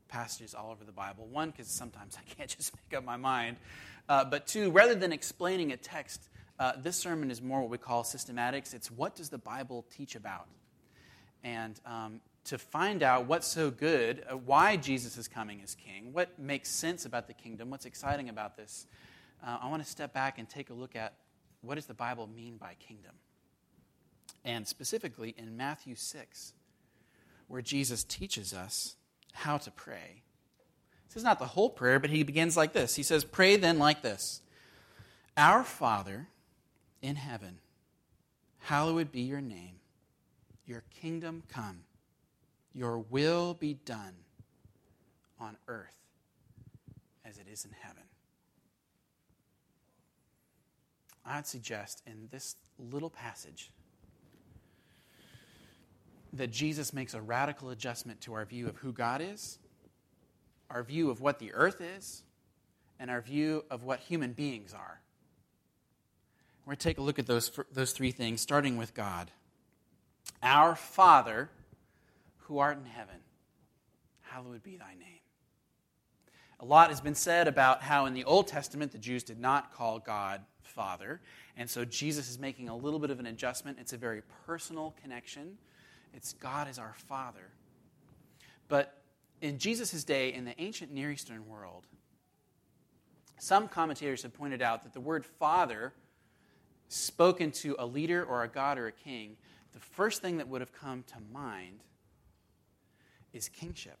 passages 0.07 0.53
all 0.53 0.71
over 0.71 0.83
the 0.83 0.91
Bible. 0.91 1.27
One, 1.27 1.51
because 1.51 1.67
sometimes 1.67 2.17
I 2.17 2.33
can't 2.33 2.49
just 2.49 2.73
make 2.75 2.97
up 2.97 3.05
my 3.05 3.17
mind. 3.17 3.57
Uh, 4.07 4.25
but 4.25 4.47
two, 4.47 4.71
rather 4.71 4.95
than 4.95 5.11
explaining 5.11 5.71
a 5.71 5.77
text, 5.77 6.29
uh, 6.59 6.73
this 6.77 6.97
sermon 6.97 7.31
is 7.31 7.41
more 7.41 7.61
what 7.61 7.69
we 7.69 7.77
call 7.77 8.03
systematics. 8.03 8.73
It's 8.73 8.89
what 8.91 9.15
does 9.15 9.29
the 9.29 9.37
Bible 9.37 9.85
teach 9.95 10.15
about? 10.15 10.47
And 11.43 11.79
um, 11.85 12.19
to 12.49 12.57
find 12.57 13.03
out 13.03 13.27
what's 13.27 13.45
so 13.45 13.69
good, 13.69 14.25
uh, 14.27 14.35
why 14.35 14.75
Jesus 14.75 15.17
is 15.17 15.27
coming 15.27 15.61
as 15.61 15.75
king, 15.75 16.11
what 16.13 16.39
makes 16.39 16.67
sense 16.67 17.05
about 17.05 17.27
the 17.27 17.33
kingdom, 17.33 17.69
what's 17.69 17.85
exciting 17.85 18.27
about 18.27 18.57
this, 18.57 18.87
uh, 19.45 19.59
I 19.61 19.69
want 19.69 19.83
to 19.83 19.89
step 19.89 20.13
back 20.13 20.39
and 20.39 20.49
take 20.49 20.71
a 20.71 20.73
look 20.73 20.95
at 20.95 21.13
what 21.61 21.75
does 21.75 21.85
the 21.85 21.93
Bible 21.93 22.25
mean 22.25 22.57
by 22.57 22.73
kingdom? 22.79 23.11
And 24.43 24.67
specifically 24.67 25.35
in 25.37 25.57
Matthew 25.57 25.93
6, 25.93 26.53
where 27.47 27.61
Jesus 27.61 28.03
teaches 28.03 28.51
us 28.51 28.95
how 29.33 29.59
to 29.59 29.69
pray. 29.69 30.23
This 31.07 31.17
is 31.17 31.23
not 31.23 31.37
the 31.37 31.45
whole 31.45 31.69
prayer, 31.69 31.99
but 31.99 32.09
he 32.09 32.23
begins 32.23 32.57
like 32.57 32.73
this. 32.73 32.95
He 32.95 33.03
says, 33.03 33.23
Pray 33.23 33.57
then 33.57 33.77
like 33.77 34.01
this 34.01 34.41
Our 35.37 35.63
Father 35.63 36.29
in 36.99 37.15
heaven, 37.15 37.59
hallowed 38.57 39.11
be 39.11 39.21
your 39.21 39.41
name, 39.41 39.75
your 40.65 40.83
kingdom 40.99 41.43
come. 41.47 41.81
Your 42.73 42.99
will 42.99 43.53
be 43.53 43.73
done 43.73 44.13
on 45.39 45.57
earth 45.67 45.87
as 47.25 47.37
it 47.37 47.47
is 47.51 47.65
in 47.65 47.71
heaven. 47.79 48.03
I'd 51.25 51.47
suggest 51.47 52.01
in 52.07 52.27
this 52.31 52.55
little 52.77 53.09
passage 53.09 53.71
that 56.33 56.51
Jesus 56.51 56.93
makes 56.93 57.13
a 57.13 57.21
radical 57.21 57.69
adjustment 57.69 58.21
to 58.21 58.33
our 58.33 58.45
view 58.45 58.67
of 58.67 58.77
who 58.77 58.91
God 58.91 59.21
is, 59.21 59.59
our 60.69 60.83
view 60.83 61.09
of 61.09 61.21
what 61.21 61.39
the 61.39 61.53
earth 61.53 61.81
is, 61.81 62.23
and 62.99 63.09
our 63.09 63.21
view 63.21 63.63
of 63.69 63.83
what 63.83 63.99
human 63.99 64.33
beings 64.33 64.73
are. 64.73 65.01
We're 66.65 66.71
going 66.71 66.77
to 66.77 66.83
take 66.83 66.97
a 66.97 67.01
look 67.01 67.17
at 67.17 67.25
those, 67.25 67.51
those 67.71 67.93
three 67.93 68.11
things, 68.11 68.41
starting 68.41 68.77
with 68.77 68.93
God. 68.93 69.31
Our 70.43 70.75
Father 70.75 71.49
who 72.49 72.57
art 72.57 72.77
in 72.77 72.85
heaven, 72.85 73.15
hallowed 74.21 74.63
be 74.63 74.75
thy 74.75 74.95
name. 74.99 75.21
A 76.59 76.65
lot 76.65 76.89
has 76.89 76.99
been 76.99 77.15
said 77.15 77.47
about 77.47 77.83
how 77.83 78.07
in 78.07 78.13
the 78.15 78.25
Old 78.25 78.47
Testament 78.47 78.91
the 78.91 78.97
Jews 78.97 79.23
did 79.23 79.39
not 79.39 79.71
call 79.71 79.99
God 79.99 80.41
Father, 80.63 81.21
and 81.55 81.69
so 81.69 81.85
Jesus 81.85 82.27
is 82.29 82.39
making 82.39 82.67
a 82.67 82.75
little 82.75 82.99
bit 82.99 83.11
of 83.11 83.19
an 83.19 83.27
adjustment. 83.27 83.77
It's 83.79 83.93
a 83.93 83.97
very 83.97 84.23
personal 84.45 84.95
connection. 85.01 85.57
It's 86.13 86.33
God 86.33 86.67
is 86.67 86.79
our 86.79 86.95
Father. 87.07 87.51
But 88.67 89.01
in 89.41 89.59
Jesus' 89.59 90.03
day, 90.03 90.33
in 90.33 90.43
the 90.43 90.59
ancient 90.59 90.91
Near 90.91 91.11
Eastern 91.11 91.47
world, 91.47 91.85
Some 93.39 93.69
commentators 93.69 94.23
have 94.23 94.33
pointed 94.33 94.61
out 94.61 94.83
that 94.83 94.93
the 94.93 94.99
word 94.99 95.25
father, 95.25 95.93
spoken 96.89 97.51
to 97.51 97.75
a 97.79 97.85
leader 97.85 98.23
or 98.23 98.43
a 98.43 98.49
god 98.49 98.77
or 98.77 98.87
a 98.87 98.91
king, 98.91 99.37
the 99.71 99.79
first 99.79 100.21
thing 100.21 100.37
that 100.37 100.47
would 100.49 100.59
have 100.59 100.73
come 100.73 101.03
to 101.07 101.15
mind 101.31 101.79
is 103.33 103.49
kingship. 103.49 103.97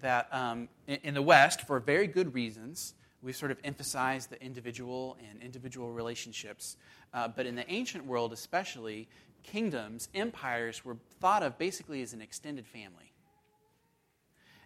That 0.00 0.28
um, 0.32 0.68
in, 0.86 1.14
the 1.14 1.22
West, 1.22 1.62
for 1.62 1.78
very 1.80 2.06
good 2.06 2.34
reasons, 2.34 2.94
we've 3.22 3.36
sort 3.36 3.50
of 3.50 3.58
emphasized 3.64 4.30
the 4.30 4.42
individual 4.42 5.16
and 5.30 5.42
individual 5.42 5.92
relationships. 5.92 6.76
Uh, 7.12 7.28
but 7.28 7.46
in 7.46 7.54
the 7.54 7.70
ancient 7.70 8.04
world, 8.04 8.32
especially, 8.32 9.08
kingdoms, 9.42 10.08
empires 10.14 10.84
were 10.84 10.96
thought 11.20 11.42
of 11.42 11.56
basically 11.58 12.02
as 12.02 12.12
an 12.12 12.20
extended 12.20 12.66
family. 12.66 13.12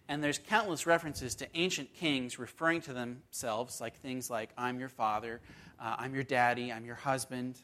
And 0.07 0.23
there's 0.23 0.39
countless 0.39 0.87
references 0.87 1.35
to 1.35 1.47
ancient 1.53 1.93
kings 1.93 2.39
referring 2.39 2.81
to 2.81 2.93
themselves, 2.93 3.79
like 3.79 3.95
things 3.97 4.29
like, 4.29 4.49
I'm 4.57 4.79
your 4.79 4.89
father, 4.89 5.39
uh, 5.79 5.97
I'm 5.99 6.15
your 6.15 6.23
daddy, 6.23 6.73
I'm 6.73 6.83
your 6.83 6.95
husband, 6.95 7.59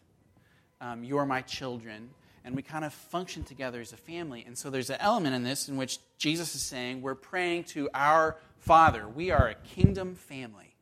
um, 0.80 1.04
you're 1.04 1.25
my 1.25 1.42
children. 1.42 2.12
And 2.46 2.56
we 2.56 2.62
kind 2.62 2.86
of 2.86 2.94
function 2.94 3.44
together 3.44 3.82
as 3.82 3.92
a 3.92 3.98
family. 3.98 4.44
And 4.46 4.56
so 4.56 4.70
there's 4.70 4.92
an 4.92 4.98
element 5.00 5.36
in 5.36 5.44
this 5.44 5.68
in 5.68 5.78
which 5.78 5.98
Jesus 6.20 6.54
is 6.54 6.62
saying, 6.62 7.02
We're 7.02 7.16
praying 7.16 7.64
to 7.66 7.90
our 7.94 8.38
Father. 8.60 9.08
We 9.08 9.32
are 9.32 9.48
a 9.48 9.56
kingdom 9.56 10.14
family. 10.14 10.75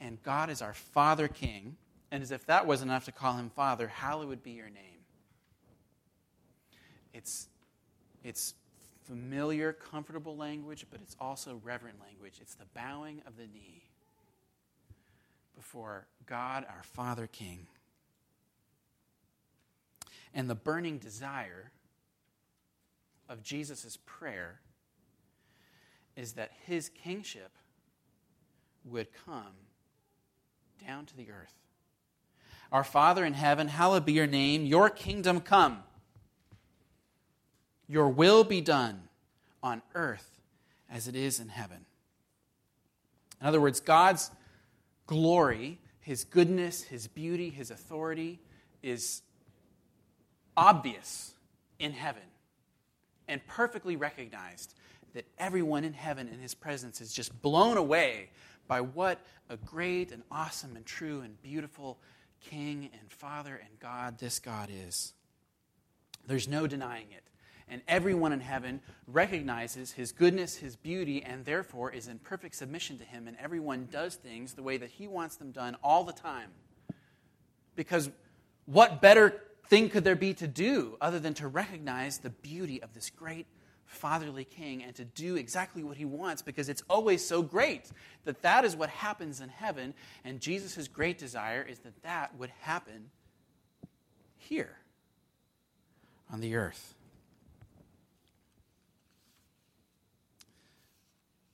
And 0.00 0.22
God 0.22 0.48
is 0.48 0.62
our 0.62 0.72
Father 0.72 1.26
King. 1.26 1.76
And 2.12 2.22
as 2.22 2.30
if 2.30 2.46
that 2.46 2.64
wasn't 2.64 2.92
enough 2.92 3.06
to 3.06 3.12
call 3.12 3.34
him 3.34 3.50
Father, 3.50 3.88
hallowed 3.88 4.42
be 4.44 4.52
your 4.52 4.70
name. 4.70 4.84
It's, 7.12 7.48
it's 8.22 8.54
familiar, 9.04 9.72
comfortable 9.72 10.36
language, 10.36 10.86
but 10.92 11.00
it's 11.02 11.16
also 11.20 11.60
reverent 11.64 12.00
language. 12.00 12.38
It's 12.40 12.54
the 12.54 12.66
bowing 12.72 13.20
of 13.26 13.36
the 13.36 13.48
knee 13.48 13.82
before 15.56 16.06
God, 16.26 16.64
our 16.68 16.84
Father 16.84 17.26
King. 17.26 17.66
And 20.34 20.48
the 20.48 20.54
burning 20.54 20.98
desire 20.98 21.72
of 23.28 23.42
Jesus' 23.42 23.98
prayer 24.06 24.60
is 26.16 26.34
that 26.34 26.50
his 26.66 26.88
kingship 26.88 27.50
would 28.84 29.08
come 29.26 29.54
down 30.86 31.06
to 31.06 31.16
the 31.16 31.30
earth. 31.30 31.54
Our 32.72 32.84
Father 32.84 33.24
in 33.24 33.34
heaven, 33.34 33.68
hallowed 33.68 34.04
be 34.04 34.12
your 34.12 34.26
name, 34.26 34.64
your 34.64 34.90
kingdom 34.90 35.40
come. 35.40 35.82
Your 37.88 38.08
will 38.08 38.44
be 38.44 38.60
done 38.60 39.02
on 39.62 39.82
earth 39.94 40.40
as 40.88 41.08
it 41.08 41.16
is 41.16 41.40
in 41.40 41.48
heaven. 41.48 41.84
In 43.40 43.46
other 43.46 43.60
words, 43.60 43.80
God's 43.80 44.30
glory, 45.06 45.80
his 46.00 46.24
goodness, 46.24 46.82
his 46.82 47.08
beauty, 47.08 47.50
his 47.50 47.70
authority 47.70 48.40
is 48.82 49.22
obvious 50.56 51.34
in 51.78 51.92
heaven 51.92 52.22
and 53.28 53.44
perfectly 53.46 53.96
recognized 53.96 54.74
that 55.14 55.26
everyone 55.38 55.84
in 55.84 55.92
heaven 55.92 56.28
in 56.28 56.38
his 56.38 56.54
presence 56.54 57.00
is 57.00 57.12
just 57.12 57.40
blown 57.42 57.76
away 57.76 58.30
by 58.68 58.80
what 58.80 59.20
a 59.48 59.56
great 59.56 60.12
and 60.12 60.22
awesome 60.30 60.76
and 60.76 60.86
true 60.86 61.20
and 61.22 61.40
beautiful 61.42 61.98
King 62.40 62.90
and 62.98 63.10
Father 63.10 63.60
and 63.62 63.78
God 63.80 64.18
this 64.18 64.38
God 64.38 64.70
is. 64.72 65.12
There's 66.26 66.48
no 66.48 66.66
denying 66.66 67.06
it 67.10 67.24
and 67.70 67.80
everyone 67.86 68.32
in 68.32 68.40
heaven 68.40 68.80
recognizes 69.06 69.92
his 69.92 70.12
goodness, 70.12 70.56
his 70.56 70.76
beauty, 70.76 71.22
and 71.22 71.44
therefore 71.44 71.92
is 71.92 72.08
in 72.08 72.18
perfect 72.18 72.56
submission 72.56 72.98
to 72.98 73.04
him, 73.04 73.28
and 73.28 73.36
everyone 73.38 73.88
does 73.90 74.16
things 74.16 74.54
the 74.54 74.62
way 74.62 74.76
that 74.76 74.90
he 74.90 75.06
wants 75.06 75.36
them 75.36 75.52
done 75.52 75.76
all 75.82 76.04
the 76.04 76.12
time. 76.12 76.50
Because 77.76 78.10
what 78.66 79.00
better 79.00 79.40
thing 79.70 79.88
could 79.88 80.02
there 80.02 80.16
be 80.16 80.34
to 80.34 80.48
do 80.48 80.96
other 81.00 81.20
than 81.20 81.32
to 81.34 81.46
recognize 81.46 82.18
the 82.18 82.28
beauty 82.28 82.82
of 82.82 82.92
this 82.92 83.08
great 83.08 83.46
fatherly 83.86 84.44
king 84.44 84.82
and 84.82 84.94
to 84.96 85.04
do 85.04 85.36
exactly 85.36 85.84
what 85.84 85.96
he 85.96 86.04
wants? 86.04 86.42
Because 86.42 86.68
it's 86.68 86.82
always 86.90 87.24
so 87.24 87.40
great 87.40 87.90
that 88.24 88.42
that 88.42 88.64
is 88.64 88.74
what 88.74 88.90
happens 88.90 89.40
in 89.40 89.48
heaven 89.48 89.94
and 90.24 90.40
jesus' 90.40 90.88
great 90.88 91.18
desire 91.18 91.62
is 91.62 91.78
that 91.78 92.02
that 92.02 92.36
would 92.36 92.50
happen 92.60 93.10
here 94.36 94.76
on 96.32 96.40
the 96.40 96.56
earth. 96.56 96.94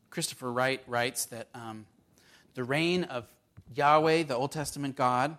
Christopher 0.09 0.51
Wright 0.51 0.83
writes 0.87 1.27
that 1.27 1.49
um, 1.55 1.85
the 2.55 2.65
reign 2.65 3.05
of 3.05 3.27
Yahweh, 3.75 4.23
the 4.23 4.35
Old 4.35 4.53
Testament 4.53 4.97
God, 4.97 5.37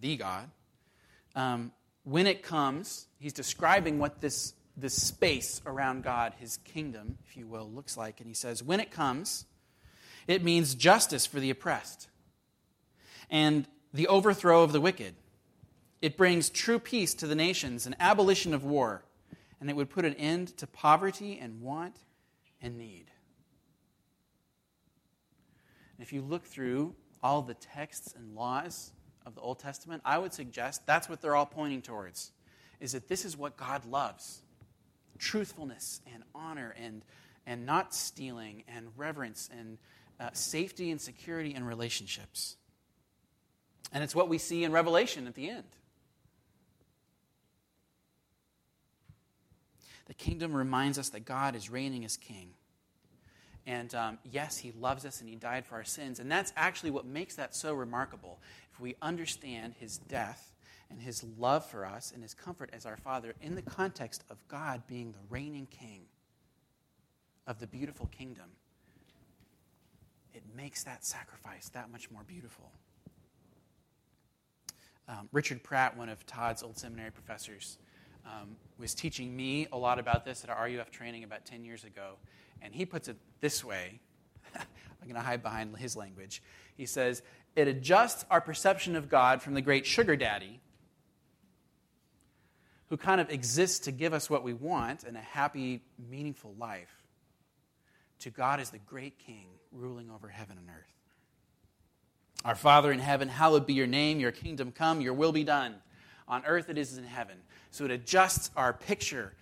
the 0.00 0.16
God, 0.16 0.48
um, 1.34 1.72
when 2.04 2.26
it 2.26 2.42
comes, 2.42 3.06
he's 3.18 3.32
describing 3.32 3.98
what 3.98 4.20
this, 4.20 4.54
this 4.76 4.94
space 4.94 5.60
around 5.66 6.04
God, 6.04 6.34
his 6.38 6.58
kingdom, 6.58 7.18
if 7.26 7.36
you 7.36 7.46
will, 7.46 7.68
looks 7.70 7.96
like. 7.96 8.20
And 8.20 8.28
he 8.28 8.34
says, 8.34 8.62
when 8.62 8.80
it 8.80 8.90
comes, 8.90 9.46
it 10.26 10.44
means 10.44 10.74
justice 10.74 11.26
for 11.26 11.40
the 11.40 11.50
oppressed 11.50 12.08
and 13.30 13.66
the 13.92 14.06
overthrow 14.08 14.62
of 14.62 14.72
the 14.72 14.80
wicked. 14.80 15.14
It 16.02 16.16
brings 16.16 16.50
true 16.50 16.78
peace 16.78 17.14
to 17.14 17.26
the 17.26 17.34
nations, 17.34 17.86
an 17.86 17.96
abolition 17.98 18.52
of 18.52 18.64
war, 18.64 19.04
and 19.60 19.70
it 19.70 19.76
would 19.76 19.88
put 19.88 20.04
an 20.04 20.14
end 20.14 20.56
to 20.58 20.66
poverty 20.66 21.38
and 21.40 21.62
want 21.62 21.96
and 22.60 22.76
need. 22.76 23.06
If 25.98 26.12
you 26.12 26.20
look 26.20 26.44
through 26.44 26.94
all 27.22 27.40
the 27.40 27.54
texts 27.54 28.12
and 28.14 28.34
laws 28.34 28.92
of 29.26 29.34
the 29.34 29.40
Old 29.40 29.58
Testament, 29.58 30.02
I 30.04 30.18
would 30.18 30.32
suggest 30.32 30.86
that's 30.86 31.08
what 31.08 31.20
they're 31.20 31.36
all 31.36 31.46
pointing 31.46 31.82
towards. 31.82 32.32
Is 32.80 32.92
that 32.92 33.08
this 33.08 33.24
is 33.24 33.36
what 33.36 33.56
God 33.56 33.84
loves 33.86 34.42
truthfulness 35.18 36.00
and 36.12 36.22
honor 36.34 36.74
and, 36.80 37.02
and 37.46 37.64
not 37.64 37.94
stealing 37.94 38.64
and 38.68 38.88
reverence 38.96 39.48
and 39.56 39.78
uh, 40.20 40.30
safety 40.32 40.90
and 40.90 41.00
security 41.00 41.54
in 41.54 41.64
relationships. 41.64 42.56
And 43.92 44.02
it's 44.02 44.14
what 44.14 44.28
we 44.28 44.38
see 44.38 44.64
in 44.64 44.72
Revelation 44.72 45.26
at 45.26 45.34
the 45.34 45.48
end. 45.48 45.64
The 50.06 50.14
kingdom 50.14 50.54
reminds 50.54 50.98
us 50.98 51.10
that 51.10 51.24
God 51.24 51.56
is 51.56 51.70
reigning 51.70 52.04
as 52.04 52.16
king. 52.16 52.50
And 53.66 53.94
um, 53.94 54.18
yes, 54.30 54.58
He 54.58 54.72
loves 54.72 55.06
us 55.06 55.20
and 55.20 55.28
He 55.28 55.36
died 55.36 55.64
for 55.64 55.76
our 55.76 55.84
sins. 55.84 56.20
And 56.20 56.30
that's 56.30 56.52
actually 56.56 56.90
what 56.90 57.06
makes 57.06 57.36
that 57.36 57.54
so 57.54 57.72
remarkable. 57.72 58.38
If 58.74 58.80
we 58.80 58.96
understand 59.00 59.74
His 59.78 59.98
death 59.98 60.52
and 60.90 61.00
His 61.00 61.24
love 61.38 61.64
for 61.64 61.86
us 61.86 62.10
and 62.12 62.22
His 62.22 62.34
comfort 62.34 62.70
as 62.72 62.86
our 62.86 62.96
Father 62.96 63.34
in 63.40 63.54
the 63.54 63.62
context 63.62 64.24
of 64.30 64.36
God 64.48 64.82
being 64.88 65.12
the 65.12 65.18
reigning 65.30 65.66
King 65.66 66.02
of 67.46 67.60
the 67.60 67.68
beautiful 67.68 68.06
kingdom, 68.06 68.46
it 70.32 70.42
makes 70.56 70.82
that 70.82 71.04
sacrifice 71.04 71.68
that 71.68 71.92
much 71.92 72.10
more 72.10 72.24
beautiful. 72.26 72.72
Um, 75.06 75.28
Richard 75.30 75.62
Pratt, 75.62 75.96
one 75.96 76.08
of 76.08 76.26
Todd's 76.26 76.64
old 76.64 76.76
seminary 76.76 77.12
professors, 77.12 77.78
um, 78.26 78.56
was 78.76 78.92
teaching 78.92 79.36
me 79.36 79.68
a 79.70 79.78
lot 79.78 80.00
about 80.00 80.24
this 80.24 80.42
at 80.42 80.50
our 80.50 80.64
RUF 80.64 80.90
training 80.90 81.22
about 81.22 81.44
10 81.44 81.64
years 81.64 81.84
ago. 81.84 82.14
And 82.60 82.74
he 82.74 82.86
puts 82.86 83.06
it 83.06 83.18
this 83.40 83.62
way 83.62 84.00
I'm 85.04 85.10
going 85.10 85.20
to 85.20 85.26
hide 85.26 85.42
behind 85.42 85.76
his 85.76 85.96
language. 85.96 86.42
He 86.76 86.86
says, 86.86 87.22
It 87.54 87.68
adjusts 87.68 88.24
our 88.30 88.40
perception 88.40 88.96
of 88.96 89.10
God 89.10 89.42
from 89.42 89.52
the 89.52 89.60
great 89.60 89.84
sugar 89.84 90.16
daddy, 90.16 90.60
who 92.88 92.96
kind 92.96 93.20
of 93.20 93.28
exists 93.28 93.80
to 93.80 93.92
give 93.92 94.14
us 94.14 94.30
what 94.30 94.42
we 94.42 94.54
want 94.54 95.04
and 95.04 95.14
a 95.16 95.20
happy, 95.20 95.82
meaningful 96.10 96.54
life, 96.58 97.04
to 98.20 98.30
God 98.30 98.60
as 98.60 98.70
the 98.70 98.78
great 98.78 99.18
king 99.18 99.46
ruling 99.72 100.10
over 100.10 100.28
heaven 100.28 100.56
and 100.56 100.70
earth. 100.70 100.94
Our 102.46 102.54
Father 102.54 102.90
in 102.90 102.98
heaven, 102.98 103.28
hallowed 103.28 103.66
be 103.66 103.74
your 103.74 103.86
name, 103.86 104.20
your 104.20 104.32
kingdom 104.32 104.72
come, 104.72 105.02
your 105.02 105.14
will 105.14 105.32
be 105.32 105.44
done. 105.44 105.74
On 106.26 106.42
earth 106.46 106.70
it 106.70 106.78
is 106.78 106.96
in 106.96 107.04
heaven. 107.04 107.36
So 107.70 107.84
it 107.84 107.90
adjusts 107.90 108.50
our 108.56 108.72
picture 108.72 109.34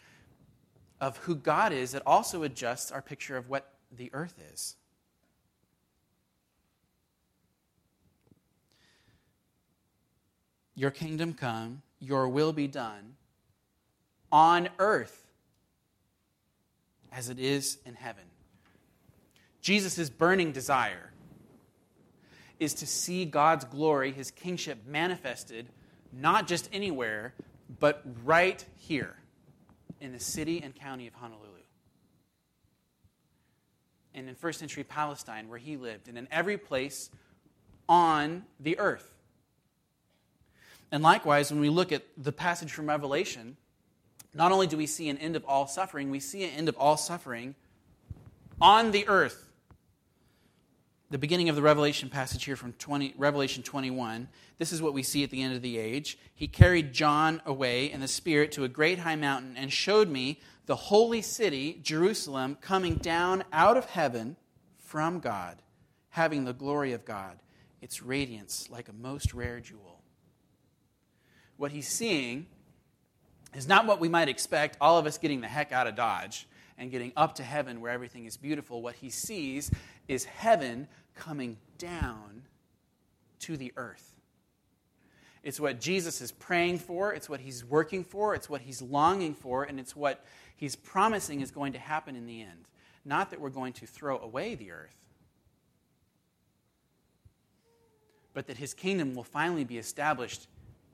of 1.00 1.19
who 1.19 1.37
God 1.37 1.73
is, 1.73 1.95
it 1.95 2.02
also 2.04 2.42
adjusts 2.42 2.90
our 2.90 3.02
picture 3.02 3.37
of 3.37 3.49
what 3.49 3.73
the 3.97 4.11
earth 4.12 4.35
is. 4.52 4.76
Your 10.75 10.91
kingdom 10.91 11.35
come, 11.35 11.83
your 12.00 12.29
will 12.29 12.52
be 12.52 12.67
done 12.67 13.14
on 14.31 14.69
earth 14.79 15.26
as 17.12 17.29
it 17.29 17.38
is 17.38 17.79
in 17.85 17.95
heaven. 17.95 18.25
Jesus' 19.61 20.09
burning 20.09 20.52
desire 20.52 21.12
is 22.59 22.75
to 22.75 22.87
see 22.87 23.25
God's 23.25 23.64
glory, 23.64 24.12
his 24.12 24.31
kingship 24.31 24.87
manifested, 24.87 25.69
not 26.12 26.47
just 26.47 26.69
anywhere, 26.73 27.35
but 27.79 28.02
right 28.25 28.64
here 28.76 29.17
in 30.00 30.12
the 30.12 30.21
city 30.21 30.62
and 30.62 30.75
county 30.75 31.07
of 31.07 31.14
Honolulu. 31.14 31.49
and 34.14 34.29
in 34.29 34.35
first 34.35 34.59
century 34.59 34.85
Palestine 34.85 35.49
where 35.49 35.59
he 35.59 35.76
lived, 35.76 36.09
and 36.09 36.19
in 36.19 36.29
every 36.31 36.59
place 36.59 37.11
on 37.88 38.45
the 38.61 38.79
earth. 38.79 39.12
And 40.92 41.02
likewise, 41.02 41.50
when 41.50 41.61
we 41.61 41.70
look 41.70 41.90
at 41.90 42.02
the 42.18 42.32
passage 42.32 42.70
from 42.70 42.87
Revelation, 42.87 43.56
not 44.34 44.52
only 44.52 44.66
do 44.66 44.76
we 44.76 44.87
see 44.87 45.08
an 45.08 45.16
end 45.16 45.37
of 45.37 45.44
all 45.46 45.66
suffering, 45.66 46.11
we 46.11 46.20
see 46.20 46.44
an 46.44 46.50
end 46.50 46.68
of 46.68 46.76
all 46.76 46.99
suffering 46.99 47.54
on 48.61 48.90
the 48.90 49.08
earth. 49.08 49.49
The 51.08 51.16
beginning 51.16 51.49
of 51.49 51.56
the 51.56 51.62
Revelation 51.62 52.11
passage 52.11 52.44
here 52.44 52.56
from 52.56 52.75
20, 52.75 53.14
Revelation 53.16 53.62
21, 53.62 54.28
this 54.58 54.70
is 54.70 54.82
what 54.82 54.92
we 54.92 55.02
see 55.02 55.25
at 55.25 55.30
the 55.30 55.42
end 55.42 55.54
of 55.54 55.62
the 55.62 55.78
age. 55.78 56.18
He 56.34 56.46
carried 56.46 56.92
John 56.92 57.40
away 57.46 57.90
in 57.90 58.00
the 58.00 58.08
Spirit 58.08 58.52
to 58.52 58.64
a 58.64 58.68
great 58.68 58.99
high 58.99 59.16
mountain 59.16 59.56
and 59.56 59.72
showed 59.72 60.08
me 60.08 60.40
the 60.66 60.76
holy 60.76 61.22
city, 61.22 61.80
Jerusalem, 61.82 62.56
coming 62.61 62.96
down 62.96 63.44
out 63.52 63.78
of 63.78 63.87
heaven 63.87 64.37
from 64.78 65.20
God, 65.20 65.62
having 66.11 66.44
the 66.44 66.54
glory 66.54 66.92
of 66.92 67.06
God, 67.06 67.38
its 67.80 68.02
radiance 68.02 68.68
like 68.70 68.88
a 68.88 68.92
most 68.94 69.34
rare 69.34 69.61
jewel 69.61 69.91
what 71.62 71.71
he's 71.71 71.87
seeing 71.87 72.45
is 73.54 73.69
not 73.69 73.87
what 73.87 74.00
we 74.00 74.09
might 74.09 74.28
expect, 74.28 74.76
all 74.81 74.99
of 74.99 75.07
us 75.07 75.16
getting 75.16 75.42
the 75.42 75.47
heck 75.47 75.71
out 75.71 75.87
of 75.87 75.95
Dodge 75.95 76.49
and 76.76 76.90
getting 76.90 77.12
up 77.16 77.37
to 77.37 77.45
heaven 77.45 77.81
where 77.81 77.92
everything 77.92 78.26
is 78.26 78.37
beautiful. 78.37 78.83
What 78.83 78.97
he 78.97 79.11
sees 79.11 79.71
is 80.09 80.25
heaven 80.25 80.88
coming 81.14 81.57
down 81.78 82.42
to 83.38 83.57
the 83.57 83.73
earth. 83.76 84.16
It's 85.45 85.61
what 85.61 85.81
Jesus 85.81 86.21
is 86.21 86.33
praying 86.33 86.81
for, 86.81 87.12
it's 87.12 87.28
what 87.28 87.38
he's 87.38 87.64
working 87.64 88.02
for, 88.02 88.35
it's 88.35 88.50
what 88.50 88.62
he's 88.62 88.83
longing 88.83 89.33
for, 89.33 89.62
and 89.62 89.78
it's 89.78 89.95
what 89.95 90.25
he's 90.57 90.75
promising 90.75 91.42
is 91.42 91.52
going 91.52 91.75
to 91.75 91.78
happen 91.78 92.16
in 92.16 92.26
the 92.26 92.40
end. 92.40 92.66
Not 93.04 93.31
that 93.31 93.40
we're 93.40 93.50
going 93.50 93.75
to 93.75 93.87
throw 93.87 94.19
away 94.19 94.57
the 94.57 94.73
earth, 94.73 94.97
but 98.35 98.49
that 98.49 98.57
his 98.57 98.75
kingdom 98.75 99.14
will 99.14 99.23
finally 99.23 99.62
be 99.62 99.78
established 99.78 100.49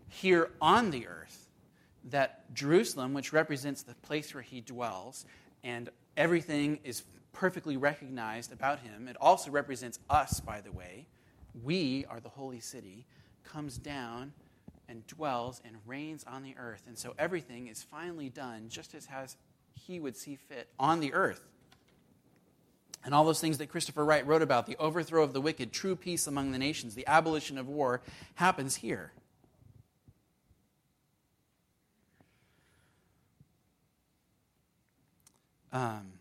here 0.08 0.50
on 0.60 0.90
the 0.90 1.06
earth 1.06 1.48
that 2.10 2.52
Jerusalem, 2.54 3.14
which 3.14 3.32
represents 3.32 3.82
the 3.82 3.94
place 3.94 4.34
where 4.34 4.42
he 4.42 4.60
dwells, 4.60 5.26
and 5.62 5.90
everything 6.16 6.80
is 6.84 7.02
perfectly 7.32 7.76
recognized 7.76 8.52
about 8.52 8.80
him, 8.80 9.08
it 9.08 9.16
also 9.20 9.50
represents 9.50 9.98
us, 10.08 10.40
by 10.40 10.60
the 10.60 10.72
way. 10.72 11.06
We 11.62 12.06
are 12.08 12.20
the 12.20 12.28
holy 12.28 12.60
city, 12.60 13.06
comes 13.44 13.78
down 13.78 14.32
and 14.88 15.06
dwells 15.06 15.60
and 15.64 15.76
reigns 15.86 16.24
on 16.24 16.42
the 16.42 16.54
earth. 16.58 16.82
And 16.86 16.98
so 16.98 17.14
everything 17.18 17.68
is 17.68 17.82
finally 17.82 18.30
done 18.30 18.68
just 18.68 18.94
as 18.94 19.06
has 19.06 19.36
he 19.74 20.00
would 20.00 20.16
see 20.16 20.36
fit 20.36 20.68
on 20.78 21.00
the 21.00 21.12
earth. 21.12 21.40
And 23.04 23.14
all 23.14 23.24
those 23.24 23.40
things 23.40 23.58
that 23.58 23.68
Christopher 23.68 24.04
Wright 24.04 24.26
wrote 24.26 24.42
about 24.42 24.66
the 24.66 24.76
overthrow 24.78 25.22
of 25.22 25.32
the 25.32 25.40
wicked, 25.40 25.72
true 25.72 25.94
peace 25.94 26.26
among 26.26 26.50
the 26.52 26.58
nations, 26.58 26.94
the 26.94 27.06
abolition 27.06 27.56
of 27.56 27.68
war 27.68 28.02
happens 28.34 28.76
here. 28.76 29.12
Um, 35.72 36.12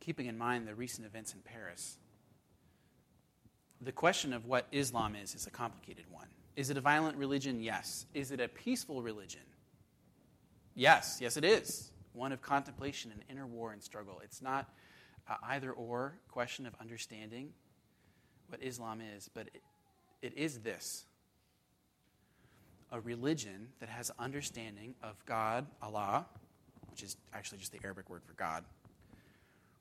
keeping 0.00 0.26
in 0.26 0.38
mind 0.38 0.66
the 0.66 0.74
recent 0.74 1.06
events 1.06 1.34
in 1.34 1.40
Paris, 1.40 1.98
the 3.80 3.92
question 3.92 4.32
of 4.32 4.46
what 4.46 4.66
Islam 4.72 5.14
is 5.16 5.34
is 5.34 5.46
a 5.46 5.50
complicated 5.50 6.04
one. 6.10 6.26
Is 6.56 6.70
it 6.70 6.76
a 6.76 6.80
violent 6.80 7.16
religion? 7.16 7.62
Yes. 7.62 8.06
Is 8.14 8.30
it 8.30 8.40
a 8.40 8.48
peaceful 8.48 9.02
religion? 9.02 9.40
Yes, 10.74 11.18
yes, 11.20 11.36
it 11.36 11.44
is. 11.44 11.90
One 12.12 12.32
of 12.32 12.42
contemplation 12.42 13.12
and 13.12 13.22
inner 13.28 13.46
war 13.46 13.72
and 13.72 13.82
struggle. 13.82 14.20
It's 14.24 14.42
not 14.42 14.68
uh, 15.28 15.36
either 15.44 15.72
or 15.72 16.18
question 16.28 16.66
of 16.66 16.74
understanding 16.80 17.50
what 18.48 18.62
Islam 18.62 19.00
is, 19.16 19.30
but 19.32 19.48
it, 19.54 19.62
it 20.22 20.36
is 20.36 20.58
this 20.58 21.04
a 22.92 23.00
religion 23.00 23.68
that 23.80 23.88
has 23.88 24.10
understanding 24.18 24.94
of 25.02 25.24
God, 25.26 25.66
Allah, 25.82 26.26
which 26.90 27.02
is 27.02 27.16
actually 27.32 27.58
just 27.58 27.72
the 27.72 27.80
Arabic 27.84 28.10
word 28.10 28.22
for 28.24 28.32
God, 28.34 28.64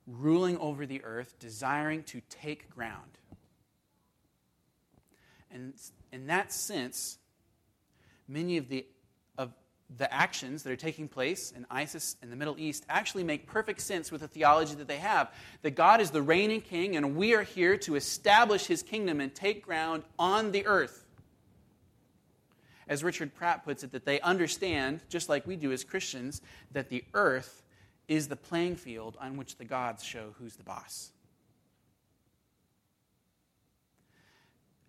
ruling 0.08 0.58
over 0.58 0.86
the 0.86 1.04
earth, 1.04 1.36
desiring 1.40 2.04
to 2.04 2.22
take 2.30 2.70
ground. 2.70 3.18
And 5.52 5.74
in 6.12 6.28
that 6.28 6.54
sense, 6.54 7.18
many 8.28 8.58
of 8.58 8.70
the 8.70 8.86
of 9.38 9.52
the 9.98 10.14
actions 10.14 10.62
that 10.62 10.72
are 10.72 10.76
taking 10.76 11.08
place 11.08 11.52
in 11.52 11.66
ISIS 11.72 12.16
in 12.22 12.30
the 12.30 12.36
Middle 12.36 12.60
East 12.60 12.86
actually 12.90 13.24
make 13.24 13.48
perfect 13.48 13.82
sense 13.82 14.12
with 14.12 14.22
the 14.22 14.28
theology 14.28 14.76
that 14.76 14.88
they 14.88 14.98
have. 14.98 15.34
That 15.64 15.72
God 15.72 16.00
is 16.00 16.12
the 16.12 16.22
reigning 16.22 16.62
king, 16.62 16.96
and 16.96 17.16
we 17.16 17.34
are 17.34 17.42
here 17.42 17.76
to 17.78 17.96
establish 17.96 18.68
his 18.68 18.84
kingdom 18.84 19.20
and 19.20 19.34
take 19.34 19.66
ground 19.66 20.04
on 20.20 20.52
the 20.52 20.68
earth 20.68 20.99
as 22.90 23.04
Richard 23.04 23.34
Pratt 23.36 23.64
puts 23.64 23.84
it, 23.84 23.92
that 23.92 24.04
they 24.04 24.20
understand, 24.22 25.02
just 25.08 25.30
like 25.30 25.46
we 25.46 25.56
do 25.56 25.72
as 25.72 25.84
Christians, 25.84 26.42
that 26.72 26.90
the 26.90 27.06
earth 27.14 27.62
is 28.08 28.28
the 28.28 28.36
playing 28.36 28.76
field 28.76 29.16
on 29.22 29.38
which 29.38 29.58
the 29.58 29.64
gods 29.64 30.04
show 30.04 30.34
who's 30.40 30.56
the 30.56 30.64
boss. 30.64 31.12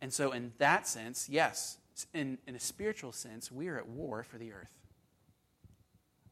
And 0.01 0.11
so, 0.11 0.33
in 0.33 0.53
that 0.57 0.89
sense, 0.89 1.29
yes, 1.29 1.77
in, 2.15 2.39
in 2.47 2.57
a 2.57 2.61
spiritual 2.61 3.13
sense, 3.13 3.53
we 3.53 3.69
are 3.69 3.77
at 3.77 3.87
war 3.87 4.23
for 4.23 4.39
the 4.39 4.51
earth. 4.51 4.73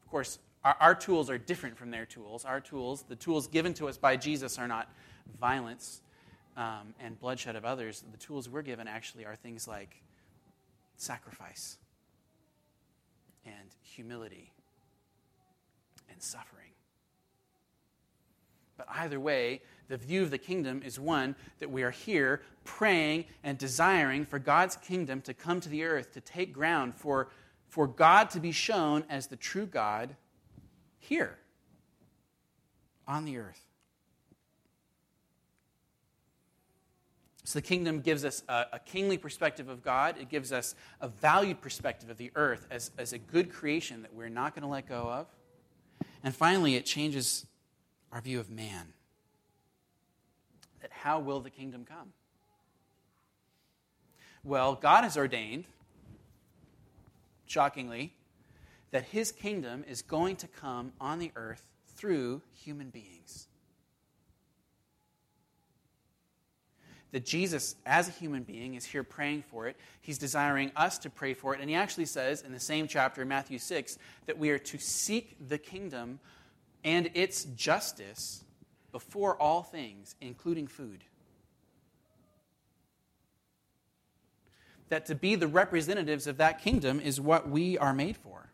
Of 0.01 0.09
course, 0.09 0.39
our, 0.63 0.75
our 0.79 0.95
tools 0.95 1.29
are 1.29 1.37
different 1.37 1.77
from 1.77 1.91
their 1.91 2.07
tools. 2.07 2.45
Our 2.45 2.59
tools, 2.59 3.03
the 3.07 3.15
tools 3.15 3.45
given 3.45 3.75
to 3.75 3.87
us 3.87 3.95
by 3.95 4.17
Jesus, 4.17 4.57
are 4.57 4.67
not 4.67 4.91
violence 5.39 6.01
um, 6.57 6.95
and 6.99 7.19
bloodshed 7.19 7.55
of 7.55 7.63
others. 7.63 8.03
The 8.11 8.17
tools 8.17 8.49
we're 8.49 8.63
given 8.63 8.87
actually 8.87 9.25
are 9.25 9.35
things 9.35 9.67
like 9.67 10.01
sacrifice 10.99 11.77
and 13.45 13.75
humility 13.81 14.51
and 16.09 16.21
suffering. 16.21 16.71
But 18.77 18.87
either 18.89 19.19
way, 19.19 19.61
the 19.87 19.97
view 19.97 20.23
of 20.23 20.31
the 20.31 20.37
kingdom 20.37 20.81
is 20.85 20.99
one 20.99 21.35
that 21.59 21.69
we 21.69 21.83
are 21.83 21.91
here 21.91 22.41
praying 22.63 23.25
and 23.43 23.57
desiring 23.57 24.25
for 24.25 24.39
God's 24.39 24.75
kingdom 24.75 25.21
to 25.21 25.33
come 25.33 25.59
to 25.61 25.69
the 25.69 25.83
earth, 25.83 26.13
to 26.13 26.21
take 26.21 26.53
ground, 26.53 26.95
for, 26.95 27.29
for 27.67 27.87
God 27.87 28.29
to 28.31 28.39
be 28.39 28.51
shown 28.51 29.03
as 29.09 29.27
the 29.27 29.35
true 29.35 29.65
God 29.65 30.15
here 30.99 31.37
on 33.07 33.25
the 33.25 33.37
earth. 33.37 33.68
So 37.49 37.57
the 37.57 37.63
kingdom 37.63 38.01
gives 38.01 38.25
us 38.25 38.43
a, 38.47 38.65
a, 38.73 38.79
kingly 38.79 39.17
perspective 39.17 39.69
of 39.69 39.83
God. 39.83 40.17
It 40.21 40.29
gives 40.29 40.51
us 40.51 40.75
a 41.01 41.07
valued 41.07 41.61
perspective 41.61 42.11
of 42.11 42.17
the 42.17 42.31
earth 42.35 42.67
as, 42.69 42.91
as 42.99 43.11
a 43.11 43.17
good 43.17 43.51
creation 43.51 44.03
that 44.03 44.13
we're 44.13 44.29
not 44.29 44.53
going 44.53 44.61
to 44.61 44.67
let 44.67 44.87
go 44.87 45.09
of. 45.09 45.25
And 46.23 46.35
finally, 46.35 46.75
it 46.75 46.85
changes 46.85 47.47
our 48.11 48.21
view 48.21 48.39
of 48.39 48.51
man. 48.51 48.93
That 50.81 50.91
how 50.91 51.21
will 51.21 51.39
the 51.39 51.49
kingdom 51.49 51.85
come? 51.85 52.13
Well, 54.43 54.75
God 54.75 55.03
has 55.03 55.17
ordained, 55.17 55.65
shockingly, 57.47 58.13
that 58.91 59.05
his 59.05 59.31
kingdom 59.31 59.83
is 59.89 60.03
going 60.03 60.35
to 60.35 60.47
come 60.47 60.93
on 61.01 61.17
the 61.17 61.31
earth 61.35 61.63
through 61.95 62.43
human 62.53 62.91
beings. 62.91 63.48
That 67.11 67.25
Jesus, 67.25 67.75
as 67.85 68.07
a 68.07 68.11
human 68.11 68.43
being, 68.43 68.75
is 68.75 68.85
here 68.85 69.03
praying 69.03 69.43
for 69.43 69.67
it. 69.67 69.75
He's 70.01 70.17
desiring 70.17 70.71
us 70.75 70.97
to 70.99 71.09
pray 71.09 71.33
for 71.33 71.55
it. 71.55 71.61
And 71.61 71.69
he 71.69 71.75
actually 71.75 72.05
says 72.05 72.41
in 72.41 72.51
the 72.51 72.59
same 72.59 72.87
chapter, 72.87 73.25
Matthew 73.25 73.57
6, 73.57 73.97
that 74.27 74.37
we 74.37 74.51
are 74.51 74.59
to 74.59 74.77
seek 74.77 75.35
the 75.47 75.57
kingdom 75.57 76.19
and 76.83 77.09
its 77.13 77.45
justice 77.45 78.43
before 78.91 79.35
all 79.35 79.63
things, 79.63 80.15
including 80.21 80.67
food. 80.67 81.03
That 84.89 85.05
to 85.07 85.15
be 85.15 85.35
the 85.35 85.47
representatives 85.47 86.27
of 86.27 86.37
that 86.37 86.61
kingdom 86.61 86.99
is 86.99 87.19
what 87.19 87.49
we 87.49 87.77
are 87.77 87.93
made 87.93 88.17
for. 88.17 88.49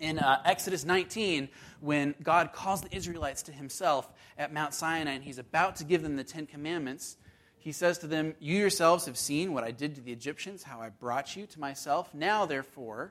In 0.00 0.18
uh, 0.18 0.42
Exodus 0.44 0.84
19, 0.84 1.48
when 1.80 2.14
God 2.22 2.52
calls 2.52 2.82
the 2.82 2.94
Israelites 2.94 3.42
to 3.42 3.52
himself 3.52 4.12
at 4.36 4.52
Mount 4.52 4.74
Sinai 4.74 5.12
and 5.12 5.22
he's 5.22 5.38
about 5.38 5.76
to 5.76 5.84
give 5.84 6.02
them 6.02 6.16
the 6.16 6.24
Ten 6.24 6.46
Commandments, 6.46 7.16
he 7.64 7.72
says 7.72 7.96
to 7.98 8.06
them, 8.06 8.34
You 8.40 8.58
yourselves 8.58 9.06
have 9.06 9.16
seen 9.16 9.54
what 9.54 9.64
I 9.64 9.70
did 9.70 9.94
to 9.94 10.02
the 10.02 10.12
Egyptians, 10.12 10.62
how 10.62 10.82
I 10.82 10.90
brought 10.90 11.34
you 11.34 11.46
to 11.46 11.58
myself. 11.58 12.12
Now, 12.12 12.44
therefore, 12.44 13.10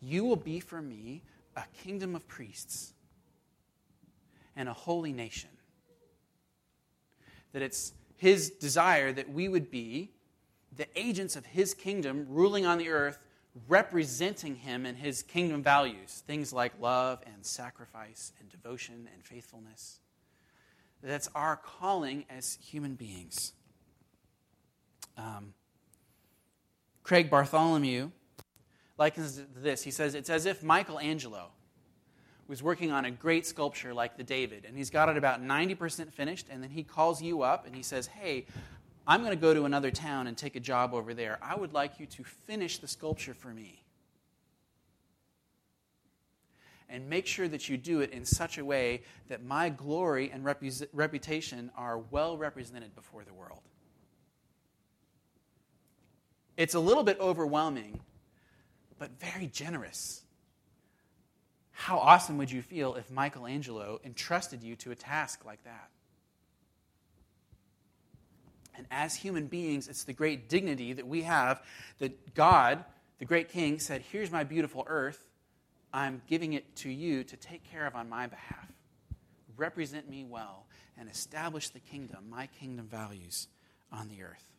you 0.00 0.24
will 0.24 0.36
be 0.36 0.60
for 0.60 0.80
me 0.80 1.24
a 1.56 1.64
kingdom 1.82 2.14
of 2.14 2.28
priests 2.28 2.92
and 4.54 4.68
a 4.68 4.72
holy 4.72 5.12
nation. 5.12 5.50
That 7.52 7.62
it's 7.62 7.92
his 8.18 8.50
desire 8.50 9.10
that 9.12 9.32
we 9.32 9.48
would 9.48 9.68
be 9.68 10.12
the 10.76 10.86
agents 10.94 11.34
of 11.34 11.44
his 11.44 11.74
kingdom 11.74 12.24
ruling 12.28 12.66
on 12.66 12.78
the 12.78 12.90
earth 12.90 13.18
representing 13.66 14.54
him 14.54 14.86
and 14.86 14.96
his 14.96 15.24
kingdom 15.24 15.60
values, 15.60 16.22
things 16.24 16.52
like 16.52 16.72
love 16.80 17.20
and 17.26 17.44
sacrifice 17.44 18.32
and 18.38 18.48
devotion 18.48 19.08
and 19.12 19.24
faithfulness. 19.24 19.98
That's 21.02 21.28
our 21.34 21.56
calling 21.56 22.26
as 22.30 22.58
human 22.62 22.94
beings. 22.94 23.54
Um, 25.18 25.52
Craig 27.02 27.28
Bartholomew 27.28 28.10
likens 28.96 29.42
this. 29.56 29.82
He 29.82 29.90
says, 29.90 30.14
It's 30.14 30.30
as 30.30 30.46
if 30.46 30.62
Michelangelo 30.62 31.50
was 32.46 32.62
working 32.62 32.90
on 32.90 33.04
a 33.04 33.10
great 33.10 33.46
sculpture 33.46 33.92
like 33.92 34.16
the 34.16 34.22
David, 34.22 34.64
and 34.66 34.76
he's 34.76 34.90
got 34.90 35.08
it 35.08 35.16
about 35.16 35.42
90% 35.42 36.12
finished, 36.12 36.46
and 36.50 36.62
then 36.62 36.70
he 36.70 36.82
calls 36.82 37.20
you 37.20 37.42
up 37.42 37.66
and 37.66 37.74
he 37.74 37.82
says, 37.82 38.06
Hey, 38.06 38.46
I'm 39.06 39.20
going 39.20 39.32
to 39.32 39.40
go 39.40 39.54
to 39.54 39.64
another 39.64 39.90
town 39.90 40.26
and 40.26 40.36
take 40.36 40.54
a 40.54 40.60
job 40.60 40.94
over 40.94 41.14
there. 41.14 41.38
I 41.42 41.56
would 41.56 41.72
like 41.72 41.98
you 41.98 42.06
to 42.06 42.24
finish 42.24 42.78
the 42.78 42.86
sculpture 42.88 43.34
for 43.34 43.48
me. 43.48 43.82
And 46.90 47.08
make 47.08 47.26
sure 47.26 47.48
that 47.48 47.68
you 47.68 47.76
do 47.76 48.00
it 48.00 48.10
in 48.12 48.24
such 48.24 48.56
a 48.56 48.64
way 48.64 49.02
that 49.28 49.42
my 49.44 49.68
glory 49.68 50.30
and 50.30 50.44
reputation 50.44 51.70
are 51.76 51.98
well 51.98 52.38
represented 52.38 52.94
before 52.94 53.24
the 53.24 53.34
world. 53.34 53.60
It's 56.58 56.74
a 56.74 56.80
little 56.80 57.04
bit 57.04 57.20
overwhelming, 57.20 58.00
but 58.98 59.12
very 59.20 59.46
generous. 59.46 60.22
How 61.70 61.98
awesome 61.98 62.36
would 62.38 62.50
you 62.50 62.62
feel 62.62 62.96
if 62.96 63.12
Michelangelo 63.12 64.00
entrusted 64.04 64.64
you 64.64 64.74
to 64.76 64.90
a 64.90 64.96
task 64.96 65.44
like 65.44 65.62
that? 65.62 65.88
And 68.76 68.88
as 68.90 69.14
human 69.14 69.46
beings, 69.46 69.86
it's 69.86 70.02
the 70.02 70.12
great 70.12 70.48
dignity 70.48 70.92
that 70.94 71.06
we 71.06 71.22
have 71.22 71.62
that 72.00 72.34
God, 72.34 72.84
the 73.20 73.24
great 73.24 73.50
king, 73.50 73.78
said, 73.78 74.02
Here's 74.10 74.32
my 74.32 74.42
beautiful 74.42 74.84
earth. 74.88 75.24
I'm 75.92 76.22
giving 76.26 76.54
it 76.54 76.74
to 76.76 76.90
you 76.90 77.22
to 77.22 77.36
take 77.36 77.62
care 77.70 77.86
of 77.86 77.94
on 77.94 78.08
my 78.08 78.26
behalf. 78.26 78.66
Represent 79.56 80.10
me 80.10 80.24
well 80.28 80.66
and 80.98 81.08
establish 81.08 81.68
the 81.68 81.80
kingdom, 81.80 82.24
my 82.28 82.48
kingdom 82.58 82.88
values 82.88 83.46
on 83.92 84.08
the 84.08 84.24
earth. 84.24 84.57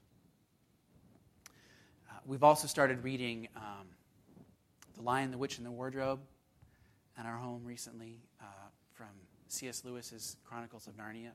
We've 2.25 2.43
also 2.43 2.67
started 2.67 3.03
reading 3.03 3.47
um, 3.55 3.88
The 4.95 5.01
Lion, 5.01 5.32
the 5.32 5.38
Witch, 5.38 5.58
and 5.58 5.65
the 5.65 5.71
Wardrobe 5.71 6.19
at 7.17 7.25
our 7.25 7.38
home 7.38 7.63
recently 7.63 8.19
uh, 8.41 8.45
from 8.93 9.08
C.S. 9.47 9.84
Lewis's 9.86 10.36
Chronicles 10.43 10.88
of 10.88 10.97
Narnia. 10.97 11.32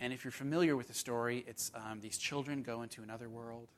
And 0.00 0.12
if 0.12 0.24
you're 0.24 0.32
familiar 0.32 0.76
with 0.76 0.88
the 0.88 0.94
story, 0.94 1.44
it's 1.46 1.72
um, 1.74 2.00
these 2.00 2.18
children 2.18 2.62
go 2.62 2.82
into 2.82 3.02
another 3.02 3.28
world, 3.28 3.68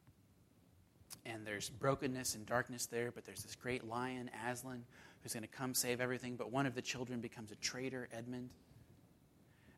and 1.25 1.47
there's 1.47 1.69
brokenness 1.69 2.35
and 2.35 2.45
darkness 2.45 2.87
there, 2.87 3.13
but 3.13 3.25
there's 3.25 3.43
this 3.43 3.55
great 3.55 3.87
lion, 3.87 4.31
Aslan, 4.49 4.85
who's 5.23 5.35
going 5.35 5.43
to 5.43 5.49
come 5.49 5.73
save 5.73 6.01
everything. 6.01 6.35
But 6.37 6.51
one 6.51 6.67
of 6.67 6.75
the 6.75 6.83
children 6.83 7.21
becomes 7.21 7.53
a 7.53 7.57
traitor, 7.57 8.09
Edmund. 8.13 8.51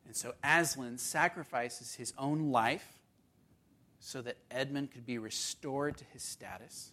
And 0.07 0.15
so 0.15 0.33
Aslan 0.43 0.97
sacrifices 0.97 1.93
his 1.93 2.13
own 2.17 2.51
life 2.51 3.00
so 4.01 4.21
that 4.21 4.35
Edmund 4.51 4.91
could 4.91 5.05
be 5.05 5.17
restored 5.17 5.95
to 5.97 6.03
his 6.11 6.21
status. 6.21 6.91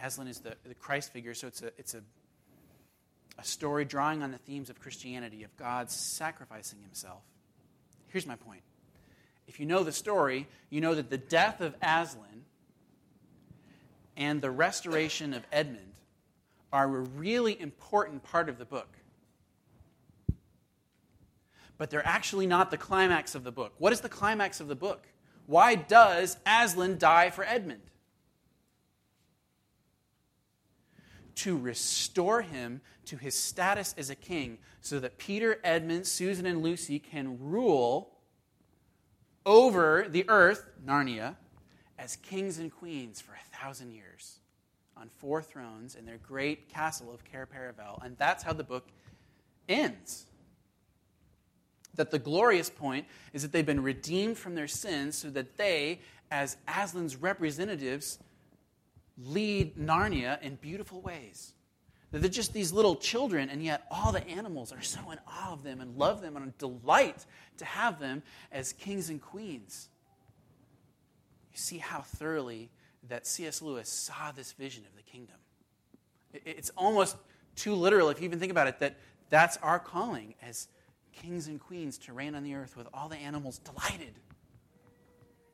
Aslan 0.00 0.28
is 0.28 0.40
the, 0.40 0.56
the 0.66 0.74
Christ 0.74 1.12
figure, 1.12 1.32
so 1.32 1.46
it's 1.46 1.62
a, 1.62 1.70
it's 1.78 1.94
a 1.94 2.02
a 3.38 3.44
story 3.44 3.84
drawing 3.84 4.22
on 4.22 4.30
the 4.30 4.38
themes 4.38 4.70
of 4.70 4.80
Christianity, 4.80 5.42
of 5.42 5.56
God 5.56 5.90
sacrificing 5.90 6.80
himself. 6.82 7.22
Here's 8.08 8.26
my 8.26 8.36
point. 8.36 8.62
If 9.46 9.60
you 9.60 9.66
know 9.66 9.82
the 9.82 9.92
story, 9.92 10.46
you 10.70 10.80
know 10.80 10.94
that 10.94 11.10
the 11.10 11.18
death 11.18 11.60
of 11.60 11.74
Aslan 11.82 12.44
and 14.16 14.40
the 14.40 14.50
restoration 14.50 15.34
of 15.34 15.44
Edmund 15.50 15.92
are 16.72 16.84
a 16.84 17.00
really 17.00 17.60
important 17.60 18.22
part 18.22 18.48
of 18.48 18.58
the 18.58 18.64
book. 18.64 18.88
But 21.76 21.90
they're 21.90 22.06
actually 22.06 22.46
not 22.46 22.70
the 22.70 22.76
climax 22.76 23.34
of 23.34 23.42
the 23.42 23.50
book. 23.50 23.72
What 23.78 23.92
is 23.92 24.00
the 24.00 24.08
climax 24.08 24.60
of 24.60 24.68
the 24.68 24.76
book? 24.76 25.04
Why 25.46 25.74
does 25.74 26.36
Aslan 26.46 26.98
die 26.98 27.30
for 27.30 27.44
Edmund? 27.44 27.82
to 31.36 31.56
restore 31.56 32.42
him 32.42 32.80
to 33.06 33.16
his 33.16 33.34
status 33.34 33.94
as 33.98 34.10
a 34.10 34.14
king 34.14 34.58
so 34.80 35.00
that 35.00 35.18
Peter, 35.18 35.58
Edmund, 35.64 36.06
Susan, 36.06 36.46
and 36.46 36.62
Lucy 36.62 36.98
can 36.98 37.38
rule 37.40 38.12
over 39.44 40.06
the 40.08 40.24
earth, 40.28 40.64
Narnia, 40.84 41.36
as 41.98 42.16
kings 42.16 42.58
and 42.58 42.72
queens 42.72 43.20
for 43.20 43.32
a 43.32 43.56
thousand 43.56 43.92
years 43.92 44.38
on 44.96 45.08
four 45.08 45.42
thrones 45.42 45.96
in 45.96 46.06
their 46.06 46.18
great 46.18 46.68
castle 46.68 47.12
of 47.12 47.24
Cair 47.24 47.46
Paravel. 47.46 48.02
And 48.04 48.16
that's 48.16 48.42
how 48.42 48.52
the 48.52 48.64
book 48.64 48.88
ends. 49.68 50.26
That 51.96 52.10
the 52.10 52.18
glorious 52.18 52.70
point 52.70 53.06
is 53.32 53.42
that 53.42 53.52
they've 53.52 53.64
been 53.64 53.82
redeemed 53.82 54.36
from 54.36 54.54
their 54.54 54.68
sins 54.68 55.16
so 55.16 55.30
that 55.30 55.56
they, 55.56 56.00
as 56.30 56.56
Aslan's 56.66 57.16
representatives, 57.16 58.18
lead 59.16 59.76
Narnia 59.76 60.42
in 60.42 60.56
beautiful 60.56 61.00
ways. 61.00 61.52
That 62.10 62.20
they're 62.20 62.30
just 62.30 62.52
these 62.52 62.72
little 62.72 62.96
children, 62.96 63.48
and 63.48 63.62
yet 63.62 63.86
all 63.90 64.12
the 64.12 64.26
animals 64.28 64.72
are 64.72 64.82
so 64.82 65.10
in 65.10 65.18
awe 65.26 65.52
of 65.52 65.62
them 65.62 65.80
and 65.80 65.96
love 65.96 66.20
them 66.20 66.36
and 66.36 66.56
delight 66.58 67.26
to 67.58 67.64
have 67.64 67.98
them 67.98 68.22
as 68.52 68.72
kings 68.72 69.10
and 69.10 69.20
queens. 69.20 69.88
You 71.52 71.58
see 71.58 71.78
how 71.78 72.00
thoroughly 72.00 72.70
that 73.08 73.26
C.S. 73.26 73.62
Lewis 73.62 73.88
saw 73.88 74.32
this 74.32 74.52
vision 74.52 74.84
of 74.86 74.96
the 74.96 75.02
kingdom. 75.02 75.36
It's 76.32 76.70
almost 76.76 77.16
too 77.54 77.74
literal, 77.74 78.08
if 78.10 78.20
you 78.20 78.24
even 78.24 78.40
think 78.40 78.50
about 78.50 78.66
it, 78.66 78.80
that 78.80 78.96
that's 79.30 79.56
our 79.58 79.78
calling 79.78 80.34
as 80.42 80.68
kings 81.22 81.48
and 81.48 81.60
queens 81.60 81.98
to 81.98 82.12
reign 82.12 82.34
on 82.34 82.42
the 82.42 82.54
earth 82.54 82.76
with 82.76 82.88
all 82.92 83.08
the 83.08 83.16
animals 83.16 83.58
delighted 83.58 84.14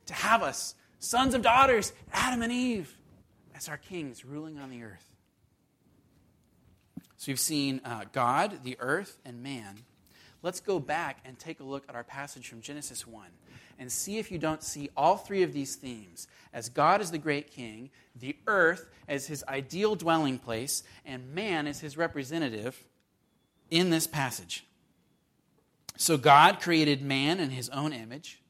to 0.06 0.14
have 0.14 0.42
us, 0.42 0.74
sons 0.98 1.34
and 1.34 1.42
daughters, 1.42 1.92
Adam 2.12 2.42
and 2.42 2.52
Eve 2.52 2.96
as 3.54 3.68
our 3.68 3.76
kings 3.76 4.24
ruling 4.24 4.58
on 4.58 4.70
the 4.70 4.82
earth. 4.82 5.06
So 7.16 7.30
you've 7.30 7.40
seen 7.40 7.80
uh, 7.84 8.04
God, 8.12 8.64
the 8.64 8.76
earth, 8.80 9.18
and 9.24 9.42
man. 9.42 9.80
Let's 10.42 10.60
go 10.60 10.80
back 10.80 11.18
and 11.24 11.38
take 11.38 11.60
a 11.60 11.64
look 11.64 11.84
at 11.88 11.94
our 11.94 12.02
passage 12.02 12.48
from 12.48 12.62
Genesis 12.62 13.06
1 13.06 13.26
and 13.78 13.92
see 13.92 14.18
if 14.18 14.32
you 14.32 14.38
don't 14.38 14.62
see 14.62 14.90
all 14.96 15.16
three 15.16 15.42
of 15.42 15.52
these 15.52 15.76
themes 15.76 16.26
as 16.52 16.68
God 16.70 17.00
is 17.00 17.10
the 17.10 17.18
great 17.18 17.50
king, 17.50 17.90
the 18.16 18.36
earth 18.46 18.86
as 19.06 19.26
his 19.26 19.44
ideal 19.48 19.94
dwelling 19.94 20.38
place, 20.38 20.82
and 21.04 21.34
man 21.34 21.66
as 21.66 21.80
his 21.80 21.96
representative 21.96 22.82
in 23.70 23.90
this 23.90 24.06
passage. 24.06 24.64
So 26.00 26.16
God 26.16 26.60
created 26.62 27.02
man 27.02 27.40
in 27.40 27.50
his 27.50 27.68
own 27.68 27.92
image. 27.92 28.40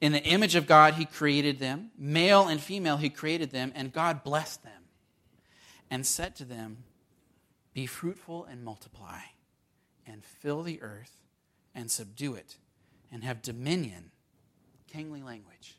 In 0.00 0.12
the 0.12 0.24
image 0.24 0.54
of 0.54 0.66
God, 0.66 0.94
he 0.94 1.04
created 1.04 1.58
them. 1.58 1.90
Male 1.98 2.48
and 2.48 2.58
female, 2.58 2.96
he 2.96 3.10
created 3.10 3.50
them, 3.50 3.70
and 3.74 3.92
God 3.92 4.24
blessed 4.24 4.64
them 4.64 4.84
and 5.90 6.06
said 6.06 6.34
to 6.36 6.46
them, 6.46 6.84
Be 7.74 7.84
fruitful 7.84 8.46
and 8.46 8.64
multiply, 8.64 9.20
and 10.06 10.24
fill 10.24 10.62
the 10.62 10.80
earth 10.80 11.20
and 11.74 11.90
subdue 11.90 12.34
it, 12.34 12.56
and 13.12 13.24
have 13.24 13.42
dominion, 13.42 14.10
kingly 14.90 15.22
language, 15.22 15.76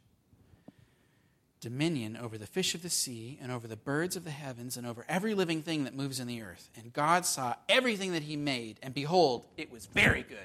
dominion 1.62 2.16
over 2.16 2.38
the 2.38 2.46
fish 2.46 2.76
of 2.76 2.84
the 2.84 2.92
sea, 2.92 3.40
and 3.42 3.52
over 3.52 3.68
the 3.68 3.76
birds 3.76 4.16
of 4.16 4.24
the 4.24 4.30
heavens, 4.30 4.78
and 4.78 4.86
over 4.86 5.04
every 5.10 5.34
living 5.34 5.64
thing 5.64 5.86
that 5.86 5.96
moves 5.96 6.20
in 6.20 6.28
the 6.28 6.44
earth. 6.44 6.70
And 6.78 6.94
God 6.94 7.26
saw 7.26 7.56
everything 7.68 8.12
that 8.12 8.22
he 8.22 8.38
made, 8.38 8.80
and 8.84 8.94
behold, 8.94 9.48
it 9.58 9.72
was 9.72 9.88
very 9.88 10.22
good 10.22 10.38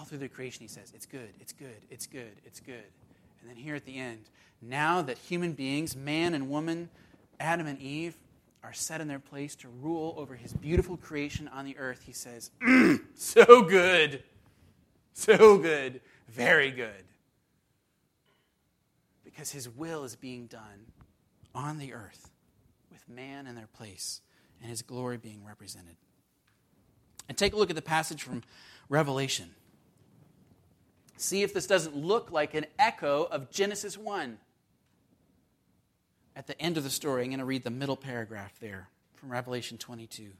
all 0.00 0.06
through 0.06 0.18
the 0.18 0.28
creation, 0.28 0.62
he 0.62 0.68
says, 0.68 0.92
It's 0.94 1.04
good, 1.04 1.28
it's 1.40 1.52
good, 1.52 1.76
it's 1.90 2.06
good, 2.06 2.32
it's 2.46 2.58
good. 2.58 2.86
And 3.40 3.50
then 3.50 3.56
here 3.56 3.74
at 3.74 3.84
the 3.84 3.98
end, 3.98 4.30
now 4.62 5.02
that 5.02 5.18
human 5.18 5.52
beings, 5.52 5.94
man 5.94 6.32
and 6.32 6.48
woman, 6.48 6.88
Adam 7.38 7.66
and 7.66 7.78
Eve, 7.78 8.16
are 8.64 8.72
set 8.72 9.02
in 9.02 9.08
their 9.08 9.18
place 9.18 9.54
to 9.56 9.68
rule 9.68 10.14
over 10.16 10.36
his 10.36 10.54
beautiful 10.54 10.96
creation 10.96 11.48
on 11.48 11.66
the 11.66 11.76
earth, 11.76 12.02
he 12.06 12.12
says, 12.12 12.50
mm, 12.66 13.00
So 13.14 13.62
good, 13.62 14.22
so 15.12 15.58
good, 15.58 16.00
very 16.28 16.70
good. 16.70 17.04
Because 19.22 19.52
his 19.52 19.68
will 19.68 20.04
is 20.04 20.16
being 20.16 20.46
done 20.46 20.86
on 21.54 21.76
the 21.76 21.92
earth 21.92 22.30
with 22.90 23.06
man 23.06 23.46
in 23.46 23.54
their 23.54 23.68
place 23.76 24.22
and 24.62 24.70
his 24.70 24.80
glory 24.80 25.18
being 25.18 25.44
represented. 25.44 25.96
And 27.28 27.36
take 27.36 27.52
a 27.52 27.56
look 27.56 27.68
at 27.68 27.76
the 27.76 27.82
passage 27.82 28.22
from 28.22 28.42
Revelation. 28.88 29.50
See 31.20 31.42
if 31.42 31.52
this 31.52 31.66
doesn't 31.66 31.94
look 31.94 32.30
like 32.30 32.54
an 32.54 32.64
echo 32.78 33.24
of 33.24 33.50
Genesis 33.50 33.98
1. 33.98 34.38
At 36.34 36.46
the 36.46 36.58
end 36.58 36.78
of 36.78 36.82
the 36.82 36.88
story, 36.88 37.22
I'm 37.22 37.28
going 37.28 37.40
to 37.40 37.44
read 37.44 37.62
the 37.62 37.68
middle 37.70 37.96
paragraph 37.96 38.54
there 38.58 38.88
from 39.16 39.30
Revelation 39.30 39.76
22. 39.76 40.30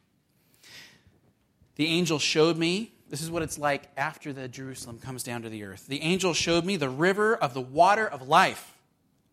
The 1.77 1.87
angel 1.87 2.19
showed 2.19 2.57
me, 2.57 2.95
this 3.11 3.21
is 3.21 3.31
what 3.31 3.43
it's 3.43 3.59
like 3.59 3.89
after 3.99 4.33
the 4.33 4.49
Jerusalem 4.49 4.99
comes 4.99 5.23
down 5.23 5.43
to 5.43 5.51
the 5.51 5.65
earth. 5.65 5.87
The 5.87 6.01
angel 6.01 6.33
showed 6.33 6.65
me 6.65 6.79
the 6.79 6.89
river 6.89 7.37
of 7.37 7.53
the 7.53 7.61
water 7.61 8.07
of 8.07 8.27
life, 8.27 8.79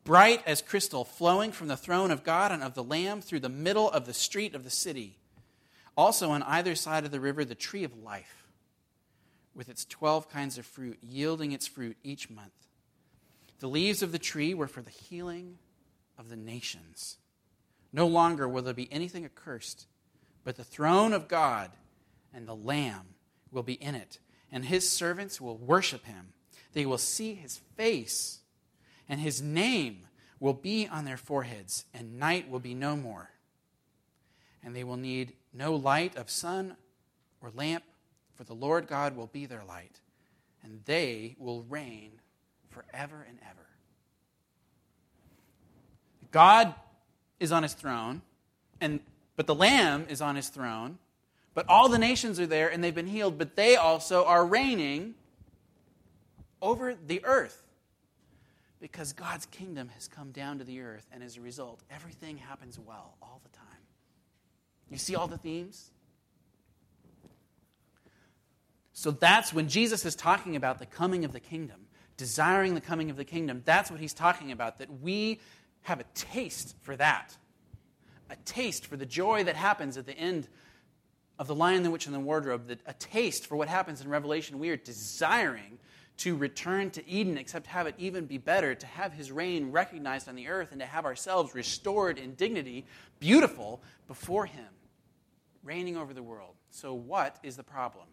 bright 0.03 0.43
as 0.45 0.61
crystal, 0.61 1.05
flowing 1.05 1.53
from 1.53 1.69
the 1.69 1.77
throne 1.77 2.11
of 2.11 2.25
God 2.25 2.51
and 2.51 2.61
of 2.61 2.73
the 2.73 2.83
Lamb 2.83 3.21
through 3.21 3.39
the 3.39 3.47
middle 3.47 3.89
of 3.89 4.05
the 4.05 4.13
street 4.13 4.53
of 4.53 4.65
the 4.65 4.69
city. 4.69 5.15
Also, 5.95 6.29
on 6.29 6.43
either 6.43 6.75
side 6.75 7.05
of 7.05 7.11
the 7.11 7.21
river, 7.21 7.45
the 7.45 7.55
tree 7.55 7.85
of 7.85 8.03
life, 8.03 8.46
with 9.57 9.67
its 9.69 9.83
12 9.85 10.29
kinds 10.29 10.59
of 10.59 10.65
fruit, 10.67 10.99
yielding 11.01 11.51
its 11.51 11.65
fruit 11.65 11.97
each 12.03 12.29
month. 12.29 12.53
The 13.59 13.67
leaves 13.67 14.03
of 14.03 14.11
the 14.11 14.19
tree 14.19 14.53
were 14.53 14.67
for 14.67 14.83
the 14.83 14.91
healing 14.91 15.57
of 16.17 16.29
the 16.29 16.35
nations. 16.35 17.17
No 17.91 18.05
longer 18.05 18.47
will 18.47 18.61
there 18.61 18.73
be 18.75 18.91
anything 18.93 19.25
accursed, 19.25 19.87
but 20.43 20.57
the 20.57 20.63
throne 20.63 21.11
of 21.11 21.27
God 21.27 21.71
and 22.31 22.47
the 22.47 22.55
Lamb 22.55 23.15
will 23.51 23.63
be 23.63 23.73
in 23.73 23.95
it, 23.95 24.19
and 24.51 24.63
his 24.63 24.87
servants 24.87 25.41
will 25.41 25.57
worship 25.57 26.05
him. 26.05 26.33
They 26.73 26.85
will 26.85 26.99
see 26.99 27.33
his 27.33 27.57
face, 27.75 28.41
and 29.09 29.19
his 29.19 29.41
name 29.41 30.01
will 30.39 30.53
be 30.53 30.87
on 30.87 31.05
their 31.05 31.17
foreheads, 31.17 31.85
and 31.95 32.19
night 32.19 32.47
will 32.47 32.59
be 32.59 32.75
no 32.75 32.95
more. 32.95 33.31
And 34.63 34.75
they 34.75 34.83
will 34.83 34.97
need 34.97 35.33
no 35.51 35.73
light 35.75 36.15
of 36.15 36.29
sun 36.29 36.75
or 37.41 37.49
lamp, 37.55 37.83
for 38.37 38.43
the 38.43 38.53
Lord 38.53 38.87
God 38.87 39.17
will 39.17 39.27
be 39.27 39.45
their 39.45 39.63
light, 39.67 39.99
and 40.63 40.79
they 40.85 41.35
will 41.39 41.63
reign 41.63 42.11
forever 42.69 43.25
and 43.27 43.39
ever. 43.41 43.65
God 46.31 46.75
is 47.39 47.51
on 47.51 47.63
his 47.63 47.73
throne, 47.73 48.21
and 48.79 48.99
but 49.35 49.47
the 49.47 49.55
Lamb 49.55 50.05
is 50.09 50.21
on 50.21 50.35
his 50.35 50.49
throne, 50.49 50.97
but 51.53 51.67
all 51.67 51.89
the 51.89 51.99
nations 51.99 52.39
are 52.39 52.47
there 52.47 52.69
and 52.69 52.83
they've 52.83 52.93
been 52.93 53.07
healed, 53.07 53.37
but 53.37 53.55
they 53.55 53.75
also 53.75 54.25
are 54.25 54.45
reigning 54.45 55.15
over 56.61 56.95
the 56.95 57.23
earth 57.23 57.63
because 58.79 59.13
God's 59.13 59.45
kingdom 59.45 59.89
has 59.89 60.07
come 60.07 60.31
down 60.31 60.59
to 60.59 60.63
the 60.63 60.81
earth, 60.81 61.07
and 61.11 61.23
as 61.23 61.37
a 61.37 61.41
result, 61.41 61.81
everything 61.89 62.37
happens 62.37 62.77
well 62.79 63.15
all 63.21 63.41
the 63.43 63.57
time. 63.57 63.65
You 64.89 64.97
see 64.97 65.15
all 65.15 65.27
the 65.27 65.37
themes? 65.37 65.91
So 68.97 69.11
that's 69.11 69.53
when 69.53 69.67
Jesus 69.67 70.05
is 70.05 70.15
talking 70.15 70.55
about 70.55 70.79
the 70.79 70.87
coming 70.87 71.23
of 71.23 71.31
the 71.31 71.39
kingdom, 71.39 71.81
desiring 72.17 72.73
the 72.73 72.81
coming 72.81 73.11
of 73.11 73.15
the 73.15 73.25
kingdom. 73.25 73.61
That's 73.63 73.91
what 73.91 73.99
he's 73.99 74.11
talking 74.11 74.51
about, 74.51 74.79
that 74.79 75.01
we 75.01 75.39
have 75.83 75.99
a 75.99 76.05
taste 76.15 76.75
for 76.81 76.95
that. 76.95 77.37
A 78.31 78.35
taste 78.37 78.87
for 78.87 78.97
the 78.97 79.05
joy 79.05 79.43
that 79.43 79.55
happens 79.55 79.97
at 79.97 80.07
the 80.07 80.17
end 80.17 80.47
of 81.37 81.45
The 81.45 81.53
Lion, 81.53 81.83
the 81.83 81.91
Witch, 81.91 82.07
and 82.07 82.15
the 82.15 82.19
Wardrobe, 82.19 82.75
a 82.87 82.93
taste 82.93 83.45
for 83.45 83.55
what 83.55 83.67
happens 83.67 84.01
in 84.01 84.09
Revelation. 84.09 84.57
We 84.57 84.69
are 84.69 84.77
desiring 84.77 85.77
to 86.17 86.35
return 86.35 86.89
to 86.89 87.07
Eden, 87.07 87.37
except 87.37 87.67
have 87.67 87.85
it 87.85 87.93
even 87.99 88.25
be 88.25 88.39
better, 88.39 88.73
to 88.73 88.87
have 88.87 89.13
his 89.13 89.31
reign 89.31 89.69
recognized 89.69 90.27
on 90.27 90.33
the 90.33 90.47
earth, 90.47 90.71
and 90.71 90.79
to 90.79 90.87
have 90.87 91.05
ourselves 91.05 91.53
restored 91.53 92.17
in 92.17 92.33
dignity, 92.33 92.83
beautiful 93.19 93.79
before 94.07 94.47
him, 94.47 94.65
reigning 95.61 95.97
over 95.97 96.15
the 96.15 96.23
world. 96.23 96.55
So, 96.71 96.95
what 96.95 97.37
is 97.43 97.57
the 97.57 97.63
problem? 97.63 98.07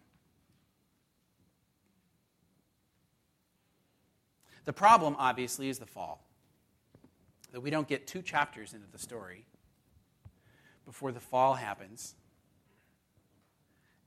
The 4.65 4.73
problem, 4.73 5.15
obviously, 5.17 5.69
is 5.69 5.79
the 5.79 5.85
fall. 5.85 6.23
That 7.51 7.61
we 7.61 7.69
don't 7.69 7.87
get 7.87 8.07
two 8.07 8.21
chapters 8.21 8.73
into 8.73 8.87
the 8.91 8.99
story 8.99 9.45
before 10.85 11.11
the 11.11 11.19
fall 11.19 11.53
happens. 11.53 12.15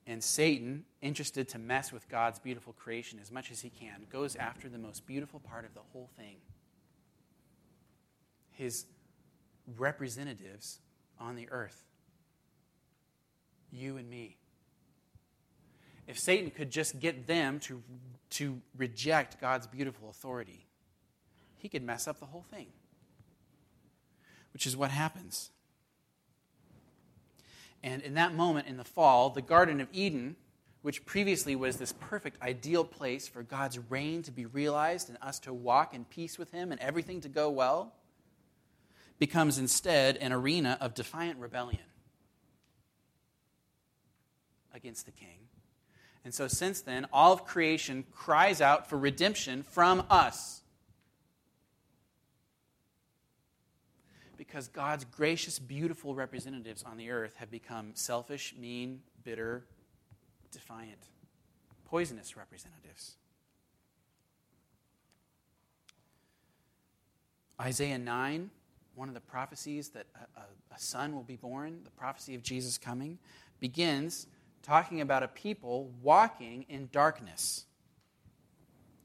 And 0.05 0.23
Satan, 0.23 0.85
interested 1.01 1.47
to 1.49 1.59
mess 1.59 1.91
with 1.91 2.07
God's 2.09 2.39
beautiful 2.39 2.73
creation 2.73 3.19
as 3.21 3.31
much 3.31 3.51
as 3.51 3.61
he 3.61 3.69
can, 3.69 4.05
goes 4.11 4.35
after 4.35 4.69
the 4.69 4.77
most 4.77 5.05
beautiful 5.05 5.39
part 5.39 5.65
of 5.65 5.73
the 5.73 5.81
whole 5.91 6.09
thing 6.17 6.37
his 8.59 8.85
representatives 9.77 10.81
on 11.17 11.37
the 11.37 11.47
earth. 11.49 11.85
You 13.71 13.95
and 13.95 14.09
me. 14.09 14.35
If 16.07 16.19
Satan 16.19 16.51
could 16.51 16.69
just 16.69 16.99
get 16.99 17.25
them 17.25 17.61
to, 17.61 17.81
to 18.31 18.61
reject 18.77 19.39
God's 19.41 19.67
beautiful 19.67 20.09
authority, 20.09 20.65
he 21.57 21.69
could 21.69 21.83
mess 21.83 22.07
up 22.07 22.19
the 22.19 22.25
whole 22.25 22.45
thing, 22.49 22.67
which 24.53 24.65
is 24.65 24.77
what 24.77 24.91
happens. 24.91 25.49
And 27.83 28.01
in 28.01 28.13
that 28.15 28.33
moment 28.33 28.67
in 28.67 28.77
the 28.77 28.83
fall, 28.83 29.29
the 29.29 29.41
Garden 29.41 29.81
of 29.81 29.87
Eden, 29.91 30.35
which 30.81 31.05
previously 31.05 31.55
was 31.55 31.77
this 31.77 31.93
perfect, 31.93 32.41
ideal 32.41 32.83
place 32.83 33.27
for 33.27 33.43
God's 33.43 33.79
reign 33.89 34.21
to 34.23 34.31
be 34.31 34.45
realized 34.45 35.09
and 35.09 35.17
us 35.21 35.39
to 35.39 35.53
walk 35.53 35.93
in 35.93 36.05
peace 36.05 36.37
with 36.37 36.51
Him 36.51 36.71
and 36.71 36.79
everything 36.81 37.21
to 37.21 37.29
go 37.29 37.49
well, 37.49 37.93
becomes 39.17 39.57
instead 39.57 40.15
an 40.17 40.31
arena 40.31 40.77
of 40.79 40.93
defiant 40.93 41.39
rebellion 41.39 41.83
against 44.73 45.05
the 45.05 45.11
king 45.11 45.48
and 46.25 46.33
so, 46.33 46.47
since 46.47 46.81
then, 46.81 47.05
all 47.13 47.31
of 47.31 47.45
creation 47.45 48.03
cries 48.13 48.59
out 48.61 48.89
for 48.89 48.97
redemption 48.97 49.63
from 49.63 50.03
us. 50.09 50.61
Because 54.37 54.67
God's 54.67 55.05
gracious, 55.05 55.59
beautiful 55.59 56.15
representatives 56.15 56.83
on 56.83 56.97
the 56.97 57.09
earth 57.09 57.35
have 57.37 57.49
become 57.49 57.91
selfish, 57.93 58.53
mean, 58.57 59.01
bitter, 59.23 59.65
defiant, 60.51 61.09
poisonous 61.85 62.35
representatives. 62.35 63.15
Isaiah 67.61 67.97
9, 67.97 68.49
one 68.95 69.07
of 69.07 69.13
the 69.13 69.21
prophecies 69.21 69.89
that 69.89 70.07
a, 70.15 70.39
a, 70.39 70.43
a 70.75 70.79
son 70.79 71.13
will 71.13 71.23
be 71.23 71.35
born, 71.35 71.81
the 71.83 71.91
prophecy 71.91 72.35
of 72.35 72.43
Jesus 72.43 72.77
coming, 72.77 73.19
begins 73.59 74.27
talking 74.63 75.01
about 75.01 75.23
a 75.23 75.27
people 75.27 75.91
walking 76.01 76.65
in 76.69 76.89
darkness. 76.91 77.65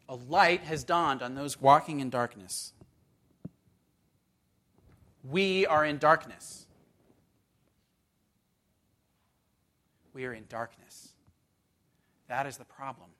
A 0.08 0.14
light 0.14 0.62
has 0.62 0.84
dawned 0.84 1.22
on 1.22 1.34
those 1.34 1.60
walking 1.60 2.00
in 2.00 2.10
darkness. 2.10 2.72
We 5.22 5.66
are 5.66 5.84
in 5.84 5.98
darkness. 5.98 6.66
We 10.12 10.26
are 10.26 10.32
in 10.32 10.44
darkness. 10.48 11.08
That 12.28 12.46
is 12.46 12.56
the 12.56 12.64
problem. 12.64 13.10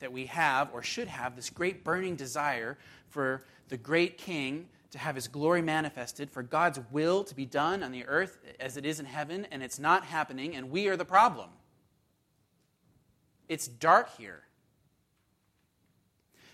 That 0.00 0.12
we 0.12 0.26
have, 0.26 0.70
or 0.72 0.82
should 0.82 1.08
have, 1.08 1.36
this 1.36 1.50
great 1.50 1.84
burning 1.84 2.16
desire 2.16 2.78
for 3.08 3.44
the 3.68 3.76
great 3.76 4.16
king 4.16 4.68
to 4.90 4.98
have 4.98 5.14
his 5.14 5.28
glory 5.28 5.62
manifested, 5.62 6.30
for 6.30 6.42
God's 6.42 6.80
will 6.90 7.24
to 7.24 7.34
be 7.34 7.44
done 7.44 7.82
on 7.82 7.92
the 7.92 8.06
earth 8.06 8.38
as 8.58 8.76
it 8.76 8.86
is 8.86 9.00
in 9.00 9.06
heaven, 9.06 9.46
and 9.50 9.62
it's 9.62 9.78
not 9.78 10.04
happening, 10.04 10.56
and 10.56 10.70
we 10.70 10.88
are 10.88 10.96
the 10.96 11.04
problem. 11.04 11.50
It's 13.48 13.68
dark 13.68 14.16
here. 14.16 14.42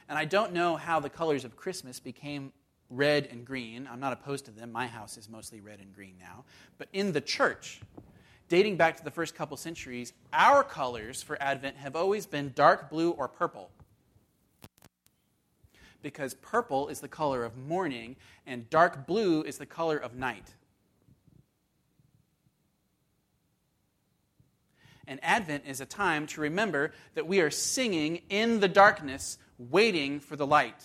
And 0.08 0.18
I 0.18 0.24
don't 0.24 0.52
know 0.52 0.76
how 0.76 1.00
the 1.00 1.08
colors 1.08 1.44
of 1.44 1.56
Christmas 1.56 2.00
became 2.00 2.52
red 2.90 3.28
and 3.30 3.44
green. 3.44 3.88
I'm 3.90 4.00
not 4.00 4.12
opposed 4.12 4.44
to 4.46 4.50
them. 4.50 4.70
My 4.70 4.86
house 4.86 5.16
is 5.16 5.28
mostly 5.28 5.60
red 5.60 5.80
and 5.80 5.92
green 5.92 6.14
now. 6.20 6.44
But 6.76 6.88
in 6.92 7.12
the 7.12 7.20
church, 7.20 7.80
dating 8.48 8.76
back 8.76 8.96
to 8.98 9.04
the 9.04 9.10
first 9.10 9.34
couple 9.34 9.56
centuries, 9.56 10.12
our 10.32 10.62
colors 10.62 11.22
for 11.22 11.40
Advent 11.40 11.76
have 11.76 11.96
always 11.96 12.26
been 12.26 12.52
dark 12.54 12.90
blue 12.90 13.10
or 13.10 13.28
purple 13.28 13.70
because 16.04 16.34
purple 16.34 16.88
is 16.88 17.00
the 17.00 17.08
color 17.08 17.44
of 17.44 17.56
morning 17.56 18.14
and 18.46 18.68
dark 18.68 19.06
blue 19.06 19.42
is 19.42 19.56
the 19.56 19.66
color 19.66 19.96
of 19.96 20.14
night. 20.14 20.54
And 25.08 25.18
Advent 25.22 25.64
is 25.66 25.80
a 25.80 25.86
time 25.86 26.26
to 26.28 26.42
remember 26.42 26.92
that 27.14 27.26
we 27.26 27.40
are 27.40 27.50
singing 27.50 28.20
in 28.28 28.60
the 28.60 28.68
darkness, 28.68 29.38
waiting 29.58 30.20
for 30.20 30.36
the 30.36 30.46
light. 30.46 30.82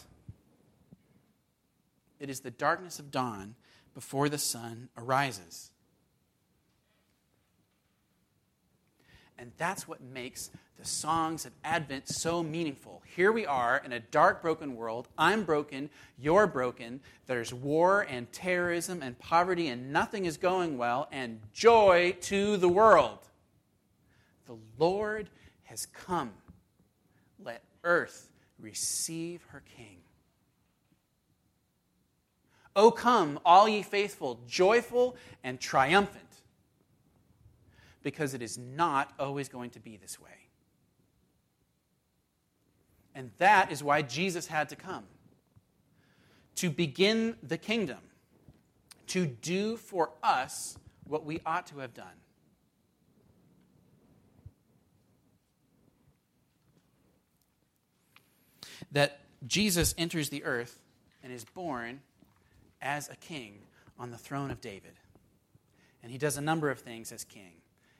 It 2.19 2.29
is 2.29 2.39
the 2.39 2.51
darkness 2.51 2.99
of 2.99 3.11
dawn 3.11 3.55
before 3.93 4.29
the 4.29 4.37
sun 4.37 4.87
arises. 4.97 5.71
And 9.39 9.53
that's 9.57 9.87
what 9.87 10.01
makes 10.01 10.51
the 10.77 10.85
songs 10.85 11.45
of 11.45 11.53
Advent 11.63 12.09
so 12.09 12.43
meaningful. 12.43 13.01
Here 13.15 13.31
we 13.31 13.45
are 13.45 13.81
in 13.85 13.93
a 13.93 13.99
dark, 13.99 14.41
broken 14.41 14.75
world. 14.75 15.07
I'm 15.17 15.45
broken. 15.45 15.89
You're 16.17 16.45
broken. 16.45 16.99
There's 17.25 17.53
war 17.53 18.05
and 18.09 18.29
terrorism 18.33 19.01
and 19.01 19.17
poverty, 19.17 19.69
and 19.69 19.93
nothing 19.93 20.25
is 20.25 20.35
going 20.35 20.77
well, 20.77 21.07
and 21.11 21.39
joy 21.53 22.17
to 22.23 22.57
the 22.57 22.67
world. 22.67 23.19
The 24.45 24.57
Lord 24.77 25.29
has 25.63 25.85
come. 25.85 26.31
Let 27.41 27.63
earth 27.85 28.29
receive 28.59 29.41
her 29.49 29.63
King. 29.77 29.97
O 32.75 32.91
come, 32.91 33.39
all 33.45 33.69
ye 33.69 33.83
faithful, 33.83 34.39
joyful 34.47 35.15
and 35.43 35.59
triumphant, 35.59 36.28
because 38.03 38.33
it 38.33 38.41
is 38.41 38.57
not 38.57 39.11
always 39.19 39.49
going 39.49 39.69
to 39.71 39.79
be 39.79 39.97
this 39.97 40.19
way. 40.19 40.29
And 43.15 43.31
that 43.37 43.71
is 43.71 43.83
why 43.83 44.01
Jesus 44.01 44.47
had 44.47 44.69
to 44.69 44.75
come 44.75 45.03
to 46.55 46.69
begin 46.69 47.37
the 47.41 47.57
kingdom, 47.57 47.99
to 49.07 49.25
do 49.25 49.77
for 49.77 50.11
us 50.21 50.77
what 51.05 51.25
we 51.25 51.39
ought 51.45 51.65
to 51.67 51.79
have 51.79 51.93
done. 51.93 52.07
That 58.91 59.21
Jesus 59.47 59.95
enters 59.97 60.29
the 60.29 60.43
earth 60.43 60.79
and 61.23 61.31
is 61.31 61.45
born 61.45 62.01
as 62.81 63.07
a 63.07 63.15
king 63.15 63.59
on 63.97 64.11
the 64.11 64.17
throne 64.17 64.51
of 64.51 64.59
David. 64.59 64.93
And 66.03 66.11
he 66.11 66.17
does 66.17 66.37
a 66.37 66.41
number 66.41 66.69
of 66.69 66.79
things 66.79 67.11
as 67.11 67.23
king. 67.23 67.58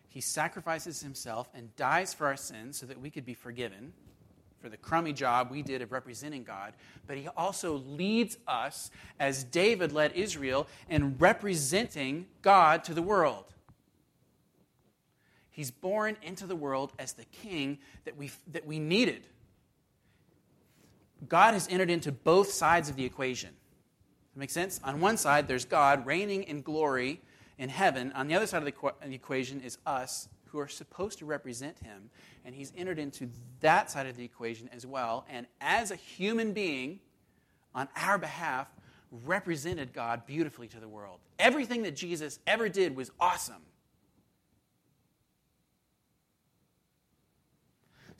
He 0.09 0.21
sacrifices 0.21 1.01
himself 1.01 1.49
and 1.53 1.75
dies 1.75 2.13
for 2.13 2.27
our 2.27 2.35
sins 2.35 2.77
so 2.77 2.85
that 2.87 2.99
we 2.99 3.09
could 3.09 3.25
be 3.25 3.35
forgiven 3.35 3.93
for 4.59 4.67
the 4.67 4.77
crummy 4.77 5.13
job 5.13 5.49
we 5.49 5.61
did 5.61 5.81
of 5.81 5.91
representing 5.91 6.43
God, 6.43 6.73
but 7.07 7.17
he 7.17 7.27
also 7.29 7.75
leads 7.75 8.37
us, 8.47 8.91
as 9.19 9.43
David 9.43 9.93
led 9.93 10.11
Israel, 10.13 10.67
in 10.89 11.17
representing 11.17 12.27
God 12.41 12.83
to 12.83 12.93
the 12.93 13.01
world. 13.01 13.45
He's 15.49 15.71
born 15.71 16.17
into 16.21 16.45
the 16.45 16.55
world 16.55 16.93
as 16.99 17.13
the 17.13 17.25
king 17.25 17.79
that 18.05 18.17
we, 18.17 18.31
that 18.51 18.65
we 18.65 18.79
needed. 18.79 19.27
God 21.27 21.53
has 21.53 21.67
entered 21.69 21.89
into 21.89 22.11
both 22.11 22.51
sides 22.51 22.89
of 22.89 22.95
the 22.95 23.05
equation. 23.05 23.49
That 24.33 24.39
make 24.39 24.49
sense? 24.49 24.79
On 24.83 25.01
one 25.01 25.17
side, 25.17 25.47
there's 25.47 25.65
God 25.65 26.05
reigning 26.05 26.43
in 26.43 26.61
glory 26.61 27.21
in 27.59 27.69
heaven. 27.69 28.11
On 28.13 28.27
the 28.27 28.33
other 28.33 28.47
side 28.47 28.63
of 28.63 28.65
the 28.65 29.13
equation 29.13 29.61
is 29.61 29.77
us 29.85 30.27
who 30.45 30.59
are 30.59 30.67
supposed 30.67 31.19
to 31.19 31.25
represent 31.25 31.77
him. 31.79 32.09
And 32.43 32.55
he's 32.55 32.73
entered 32.75 32.97
into 32.97 33.29
that 33.59 33.91
side 33.91 34.07
of 34.07 34.17
the 34.17 34.23
equation 34.23 34.67
as 34.73 34.87
well. 34.87 35.25
And 35.29 35.45
as 35.61 35.91
a 35.91 35.95
human 35.95 36.53
being, 36.53 37.01
on 37.75 37.87
our 37.95 38.17
behalf, 38.17 38.67
represented 39.25 39.93
God 39.93 40.25
beautifully 40.25 40.67
to 40.69 40.79
the 40.79 40.87
world. 40.87 41.19
Everything 41.37 41.83
that 41.83 41.95
Jesus 41.95 42.39
ever 42.47 42.69
did 42.69 42.95
was 42.95 43.11
awesome. 43.19 43.61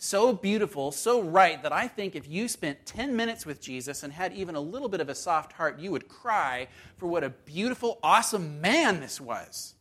So 0.02 0.32
beautiful, 0.32 0.94
so 0.94 1.22
right, 1.22 1.62
that 1.62 1.74
I 1.74 1.90
think 1.90 2.16
if 2.16 2.26
you 2.26 2.48
spent 2.48 2.86
10 2.86 3.18
minutes 3.18 3.46
with 3.46 3.60
Jesus 3.60 4.02
and 4.02 4.14
had 4.14 4.32
even 4.32 4.56
a 4.56 4.62
little 4.62 4.88
bit 4.88 5.02
of 5.02 5.10
a 5.10 5.14
soft 5.14 5.52
heart, 5.52 5.78
you 5.78 5.92
would 5.92 6.08
cry 6.08 6.70
for 6.96 7.08
what 7.08 7.26
a 7.26 7.30
beautiful, 7.30 8.00
awesome 8.02 8.62
man 8.62 9.02
this 9.02 9.20
was. 9.20 9.76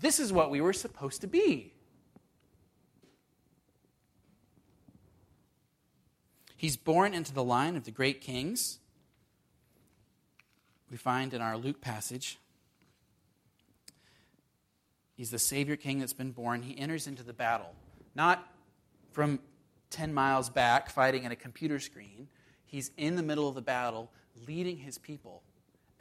This 0.00 0.18
is 0.18 0.32
what 0.32 0.50
we 0.50 0.62
were 0.62 0.72
supposed 0.72 1.20
to 1.20 1.26
be. 1.26 1.74
He's 6.56 6.78
born 6.78 7.12
into 7.12 7.34
the 7.34 7.44
line 7.44 7.76
of 7.76 7.84
the 7.84 7.90
great 7.90 8.22
kings. 8.22 8.78
We 10.90 10.96
find 10.96 11.34
in 11.34 11.42
our 11.42 11.58
Luke 11.58 11.82
passage. 11.82 12.38
He's 15.14 15.30
the 15.30 15.38
Savior 15.38 15.76
King 15.76 15.98
that's 15.98 16.14
been 16.14 16.32
born. 16.32 16.62
He 16.62 16.78
enters 16.78 17.06
into 17.06 17.22
the 17.22 17.34
battle, 17.34 17.74
not 18.14 18.48
from 19.12 19.38
10 19.90 20.12
miles 20.12 20.50
back 20.50 20.90
fighting 20.90 21.24
at 21.26 21.32
a 21.32 21.36
computer 21.36 21.78
screen. 21.78 22.28
He's 22.64 22.90
in 22.96 23.16
the 23.16 23.22
middle 23.22 23.48
of 23.48 23.54
the 23.54 23.62
battle, 23.62 24.10
leading 24.48 24.78
his 24.78 24.98
people, 24.98 25.42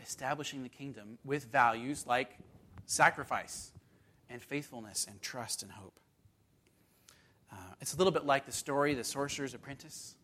establishing 0.02 0.63
the 0.63 0.69
kingdom 0.69 1.17
with 1.24 1.52
values 1.52 2.08
like 2.08 2.38
sacrifice 2.86 3.71
and 4.30 4.41
faithfulness 4.41 5.06
and 5.10 5.21
trust 5.21 5.63
and 5.63 5.71
hope. 5.71 6.00
Uh, 7.52 7.56
it's 7.82 7.93
a 7.93 7.97
little 7.97 8.13
bit 8.13 8.26
like 8.26 8.45
the 8.45 8.52
story, 8.52 8.93
The 8.93 9.04
Sorcerer's 9.04 9.54
Apprentice. 9.54 10.15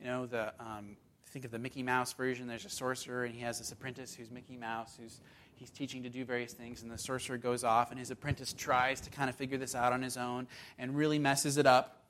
You 0.00 0.06
know, 0.06 0.26
the, 0.26 0.52
um, 0.60 0.96
think 1.30 1.44
of 1.44 1.50
the 1.50 1.58
Mickey 1.58 1.82
Mouse 1.82 2.12
version. 2.12 2.46
There's 2.46 2.64
a 2.64 2.70
sorcerer, 2.70 3.24
and 3.24 3.34
he 3.34 3.40
has 3.40 3.58
this 3.58 3.72
apprentice 3.72 4.14
who's 4.14 4.30
Mickey 4.30 4.56
Mouse, 4.56 4.96
who's 5.00 5.20
he's 5.62 5.70
teaching 5.70 6.02
to 6.02 6.08
do 6.08 6.24
various 6.24 6.52
things, 6.52 6.82
and 6.82 6.90
the 6.90 6.98
sorcerer 6.98 7.38
goes 7.38 7.62
off, 7.62 7.92
and 7.92 8.00
his 8.00 8.10
apprentice 8.10 8.52
tries 8.52 9.00
to 9.00 9.10
kind 9.10 9.30
of 9.30 9.36
figure 9.36 9.56
this 9.56 9.76
out 9.76 9.92
on 9.92 10.02
his 10.02 10.16
own 10.16 10.48
and 10.76 10.96
really 10.96 11.20
messes 11.20 11.56
it 11.56 11.66
up. 11.66 12.02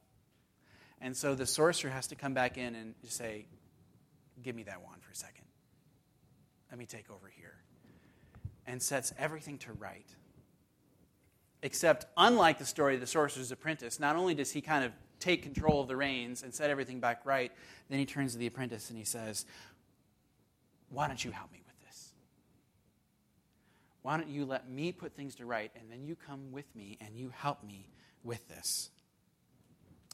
And 1.03 1.15
so 1.15 1.35
the 1.35 1.45
sorcerer 1.45 1.91
has 1.91 2.07
to 2.07 2.15
come 2.15 2.33
back 2.33 2.57
in 2.57 2.75
and 2.75 2.95
just 3.03 3.17
say, 3.17 3.45
Give 4.43 4.57
me 4.57 4.63
that 4.63 4.83
wand 4.83 5.03
for 5.03 5.13
a 5.13 5.15
second. 5.15 5.45
Let 6.71 6.79
me 6.79 6.87
take 6.87 7.11
over 7.11 7.31
here. 7.37 7.53
And 8.67 8.83
sets 8.83 9.13
everything 9.19 9.59
to 9.59 9.73
right. 9.73 10.07
Except, 11.63 12.07
unlike 12.17 12.59
the 12.59 12.65
story 12.65 12.95
of 12.95 13.01
the 13.01 13.07
sorcerer's 13.07 13.53
apprentice, 13.53 14.01
not 14.01 14.17
only 14.17 14.35
does 14.35 14.51
he 14.51 14.63
kind 14.63 14.85
of 14.85 14.93
take 15.21 15.43
control 15.43 15.83
of 15.83 15.89
the 15.89 15.97
reins 15.97 16.43
and 16.43 16.55
set 16.55 16.71
everything 16.71 17.01
back 17.01 17.21
right, 17.27 17.53
then 17.91 17.99
he 17.99 18.07
turns 18.07 18.33
to 18.33 18.39
the 18.39 18.47
apprentice 18.47 18.89
and 18.89 18.99
he 18.99 19.05
says, 19.05 19.45
Why 20.89 21.07
don't 21.07 21.23
you 21.23 21.31
help 21.31 21.53
me? 21.53 21.62
Why 24.03 24.17
don't 24.17 24.29
you 24.29 24.45
let 24.45 24.69
me 24.69 24.93
put 24.93 25.15
things 25.15 25.37
to 25.37 25.47
right, 25.47 25.71
and 25.79 25.91
then 25.91 26.05
you 26.05 26.17
come 26.17 26.53
with 26.53 26.67
me 26.75 26.99
and 27.01 27.17
you 27.17 27.33
help 27.35 27.63
me 27.63 27.89
with 28.25 28.49
this? 28.49 28.91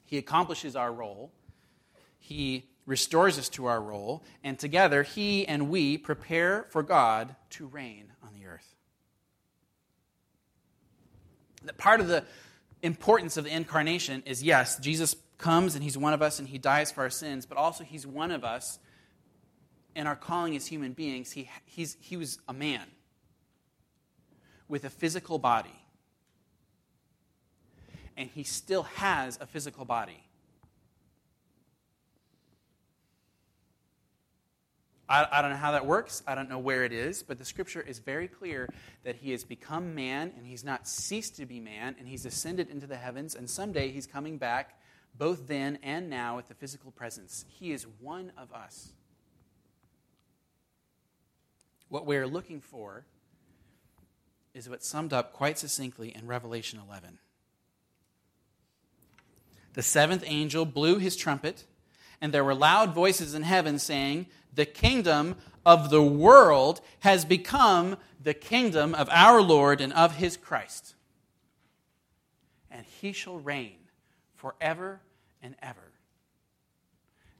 He 0.04 0.18
accomplishes 0.18 0.76
our 0.76 0.92
role. 0.92 1.32
He 2.18 2.68
restores 2.86 3.38
us 3.38 3.48
to 3.50 3.66
our 3.66 3.80
role, 3.80 4.22
and 4.44 4.58
together 4.58 5.02
he 5.02 5.46
and 5.46 5.68
we 5.68 5.98
prepare 5.98 6.66
for 6.70 6.82
God 6.82 7.34
to 7.50 7.66
reign 7.66 8.12
on 8.22 8.34
the 8.34 8.46
earth 8.46 8.74
that 11.68 11.76
part 11.76 12.00
of 12.00 12.08
the 12.08 12.24
importance 12.82 13.36
of 13.36 13.44
the 13.44 13.54
incarnation 13.54 14.22
is 14.26 14.42
yes, 14.42 14.78
Jesus 14.78 15.16
comes 15.36 15.74
and 15.74 15.84
he's 15.84 15.96
one 15.96 16.12
of 16.12 16.22
us 16.22 16.38
and 16.38 16.48
he 16.48 16.58
dies 16.58 16.90
for 16.90 17.02
our 17.02 17.10
sins, 17.10 17.46
but 17.46 17.56
also 17.56 17.84
he's 17.84 18.06
one 18.06 18.30
of 18.30 18.44
us 18.44 18.78
in 19.94 20.06
our 20.06 20.16
calling 20.16 20.56
as 20.56 20.66
human 20.66 20.92
beings. 20.92 21.32
He, 21.32 21.48
he's, 21.64 21.96
he 22.00 22.16
was 22.16 22.38
a 22.48 22.52
man 22.52 22.82
with 24.68 24.84
a 24.84 24.90
physical 24.90 25.38
body, 25.38 25.82
and 28.16 28.28
he 28.28 28.42
still 28.42 28.82
has 28.84 29.38
a 29.40 29.46
physical 29.46 29.84
body. 29.84 30.24
I, 35.08 35.26
I, 35.32 35.42
don't 35.42 35.52
know 35.52 35.56
how 35.56 35.72
that 35.72 35.86
works. 35.86 36.22
I 36.26 36.34
don't 36.34 36.50
know 36.50 36.58
where 36.58 36.84
it 36.84 36.92
is, 36.92 37.22
but 37.22 37.38
the 37.38 37.44
scripture 37.44 37.80
is 37.80 37.98
very 37.98 38.28
clear 38.28 38.68
that 39.04 39.16
he 39.16 39.30
has 39.30 39.42
become 39.42 39.94
man 39.94 40.32
and 40.36 40.46
he's 40.46 40.64
not 40.64 40.86
ceased 40.86 41.36
to 41.36 41.46
be 41.46 41.60
man 41.60 41.96
and 41.98 42.06
he's 42.06 42.26
ascended 42.26 42.68
into 42.68 42.86
the 42.86 42.96
heavens 42.96 43.34
and 43.34 43.48
someday 43.48 43.90
he's 43.90 44.06
coming 44.06 44.36
back 44.36 44.78
both 45.16 45.48
then 45.48 45.78
and 45.82 46.10
now 46.10 46.36
with 46.36 46.48
the 46.48 46.54
physical 46.54 46.90
presence. 46.90 47.46
He 47.48 47.72
is 47.72 47.86
one 48.00 48.32
of 48.36 48.52
us. 48.52 48.92
What 51.88 52.04
we're 52.04 52.26
looking 52.26 52.60
for 52.60 53.06
is 54.58 54.68
what's 54.68 54.88
summed 54.88 55.12
up 55.12 55.32
quite 55.32 55.56
succinctly 55.56 56.14
in 56.14 56.26
Revelation 56.26 56.80
11. 56.86 57.18
The 59.74 59.82
seventh 59.82 60.24
angel 60.26 60.64
blew 60.64 60.98
his 60.98 61.16
trumpet, 61.16 61.64
and 62.20 62.34
there 62.34 62.44
were 62.44 62.54
loud 62.54 62.92
voices 62.92 63.34
in 63.34 63.44
heaven 63.44 63.78
saying, 63.78 64.26
the 64.52 64.66
kingdom 64.66 65.36
of 65.64 65.90
the 65.90 66.02
world 66.02 66.80
has 67.00 67.24
become 67.24 67.96
the 68.20 68.34
kingdom 68.34 68.94
of 68.96 69.08
our 69.12 69.40
Lord 69.40 69.80
and 69.80 69.92
of 69.92 70.16
his 70.16 70.36
Christ. 70.36 70.96
And 72.68 72.84
he 72.84 73.12
shall 73.12 73.38
reign 73.38 73.78
forever 74.34 75.00
and 75.40 75.54
ever. 75.62 75.92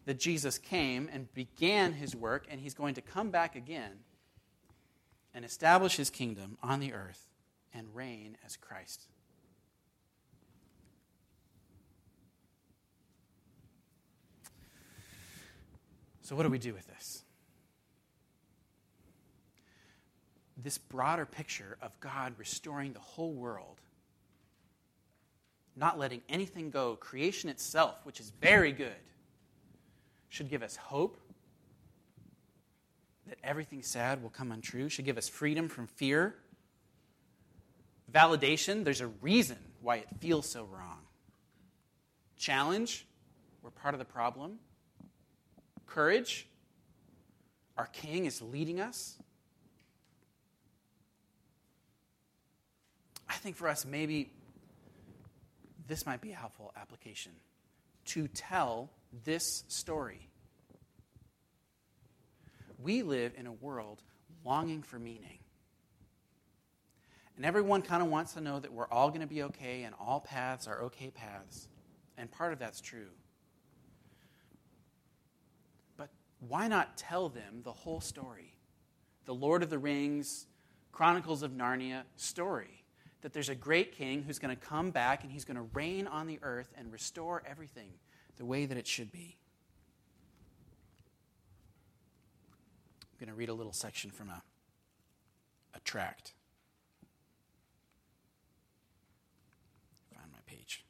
That 0.04 0.20
Jesus 0.20 0.56
came 0.56 1.10
and 1.12 1.34
began 1.34 1.94
his 1.94 2.14
work, 2.14 2.46
and 2.48 2.60
he's 2.60 2.74
going 2.74 2.94
to 2.94 3.02
come 3.02 3.30
back 3.30 3.56
again 3.56 3.98
and 5.38 5.44
establish 5.44 5.94
his 5.94 6.10
kingdom 6.10 6.58
on 6.64 6.80
the 6.80 6.92
earth 6.92 7.28
and 7.72 7.94
reign 7.94 8.36
as 8.44 8.56
Christ. 8.56 9.02
So, 16.22 16.34
what 16.34 16.42
do 16.42 16.48
we 16.48 16.58
do 16.58 16.74
with 16.74 16.88
this? 16.88 17.22
This 20.56 20.76
broader 20.76 21.24
picture 21.24 21.78
of 21.80 21.92
God 22.00 22.34
restoring 22.36 22.92
the 22.92 22.98
whole 22.98 23.32
world, 23.32 23.80
not 25.76 26.00
letting 26.00 26.22
anything 26.28 26.70
go, 26.70 26.96
creation 26.96 27.48
itself, 27.48 27.94
which 28.02 28.18
is 28.18 28.32
very 28.40 28.72
good, 28.72 28.90
should 30.30 30.50
give 30.50 30.64
us 30.64 30.74
hope 30.74 31.16
that 33.28 33.38
everything 33.42 33.82
sad 33.82 34.22
will 34.22 34.30
come 34.30 34.52
untrue, 34.52 34.88
should 34.88 35.04
give 35.04 35.18
us 35.18 35.28
freedom 35.28 35.68
from 35.68 35.86
fear, 35.86 36.34
validation, 38.12 38.84
there's 38.84 39.00
a 39.00 39.06
reason 39.06 39.58
why 39.80 39.96
it 39.96 40.08
feels 40.20 40.48
so 40.48 40.64
wrong. 40.64 41.00
Challenge, 42.36 43.06
we're 43.62 43.70
part 43.70 43.94
of 43.94 43.98
the 43.98 44.04
problem 44.04 44.58
courage. 45.86 46.46
Our 47.76 47.86
King 47.86 48.26
is 48.26 48.42
leading 48.42 48.80
us. 48.80 49.16
I 53.28 53.34
think 53.34 53.56
for 53.56 53.68
us, 53.68 53.84
maybe 53.84 54.30
this 55.86 56.04
might 56.04 56.20
be 56.20 56.32
a 56.32 56.36
helpful 56.36 56.72
application 56.76 57.32
to 58.06 58.28
tell 58.28 58.90
this 59.24 59.64
story. 59.68 60.28
We 62.78 63.02
live 63.02 63.32
in 63.36 63.46
a 63.46 63.52
world 63.52 64.02
longing 64.44 64.82
for 64.82 64.98
meaning. 64.98 65.38
And 67.36 67.46
everyone 67.46 67.82
kind 67.82 68.02
of 68.02 68.08
wants 68.08 68.32
to 68.34 68.40
know 68.40 68.58
that 68.58 68.72
we're 68.72 68.88
all 68.88 69.10
going 69.10 69.20
to 69.20 69.26
be 69.26 69.44
okay 69.44 69.84
and 69.84 69.94
all 70.00 70.20
paths 70.20 70.66
are 70.66 70.82
okay 70.82 71.10
paths. 71.10 71.68
And 72.16 72.30
part 72.30 72.52
of 72.52 72.58
that's 72.58 72.80
true. 72.80 73.10
But 75.96 76.10
why 76.40 76.66
not 76.66 76.96
tell 76.96 77.28
them 77.28 77.60
the 77.62 77.72
whole 77.72 78.00
story? 78.00 78.54
The 79.24 79.34
Lord 79.34 79.62
of 79.62 79.70
the 79.70 79.78
Rings, 79.78 80.46
Chronicles 80.90 81.44
of 81.44 81.52
Narnia 81.52 82.02
story. 82.16 82.82
That 83.20 83.32
there's 83.32 83.48
a 83.48 83.54
great 83.54 83.92
king 83.92 84.24
who's 84.24 84.40
going 84.40 84.56
to 84.56 84.66
come 84.66 84.90
back 84.90 85.22
and 85.22 85.30
he's 85.30 85.44
going 85.44 85.56
to 85.56 85.68
reign 85.74 86.08
on 86.08 86.26
the 86.26 86.40
earth 86.42 86.72
and 86.76 86.92
restore 86.92 87.42
everything 87.46 87.90
the 88.36 88.44
way 88.44 88.66
that 88.66 88.76
it 88.76 88.86
should 88.86 89.12
be. 89.12 89.36
I'm 93.18 93.26
going 93.26 93.34
to 93.34 93.38
read 93.38 93.48
a 93.48 93.54
little 93.54 93.72
section 93.72 94.12
from 94.12 94.28
a, 94.28 94.42
a 95.74 95.80
tract. 95.80 96.34
Find 100.14 100.30
my 100.30 100.38
page. 100.46 100.84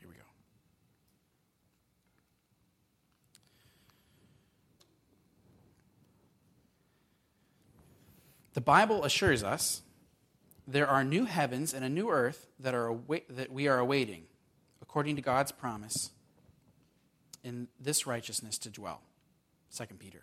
Here 0.00 0.08
we 0.08 0.14
go. 0.14 0.22
The 8.54 8.62
Bible 8.62 9.04
assures 9.04 9.42
us 9.42 9.82
there 10.66 10.88
are 10.88 11.04
new 11.04 11.26
heavens 11.26 11.74
and 11.74 11.84
a 11.84 11.90
new 11.90 12.08
earth 12.08 12.46
that, 12.58 12.72
are 12.72 12.88
awa- 12.88 13.20
that 13.28 13.52
we 13.52 13.68
are 13.68 13.78
awaiting, 13.78 14.22
according 14.80 15.16
to 15.16 15.22
God's 15.22 15.52
promise 15.52 16.12
in 17.44 17.68
this 17.78 18.06
righteousness 18.06 18.56
to 18.56 18.70
dwell. 18.70 19.02
2 19.76 19.84
Peter. 19.98 20.22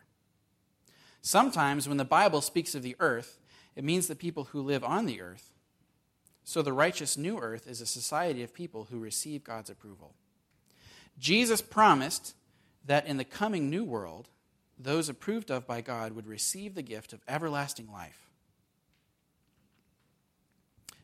Sometimes 1.22 1.88
when 1.88 1.98
the 1.98 2.06
Bible 2.06 2.42
speaks 2.42 2.76
of 2.76 2.84
the 2.84 2.96
earth, 3.00 3.40
it 3.76 3.84
means 3.84 4.08
the 4.08 4.16
people 4.16 4.46
who 4.46 4.62
live 4.62 4.84
on 4.84 5.06
the 5.06 5.22
earth. 5.22 5.52
So 6.44 6.62
the 6.62 6.74
righteous 6.74 7.18
new 7.18 7.38
earth 7.40 7.68
is 7.68 7.82
a 7.82 7.86
society 7.86 8.42
of 8.42 8.54
people 8.54 8.88
who 8.90 9.00
receive 9.00 9.44
God's 9.44 9.70
approval. 9.70 10.16
Jesus 11.20 11.62
promised 11.62 12.36
that 12.86 13.06
in 13.06 13.18
the 13.18 13.24
coming 13.24 13.70
new 13.70 13.84
world, 13.84 14.30
those 14.78 15.10
approved 15.10 15.52
of 15.52 15.68
by 15.68 15.82
God 15.82 16.14
would 16.14 16.26
receive 16.26 16.74
the 16.74 16.82
gift 16.82 17.12
of 17.14 17.22
everlasting 17.28 17.92
life. 17.92 18.30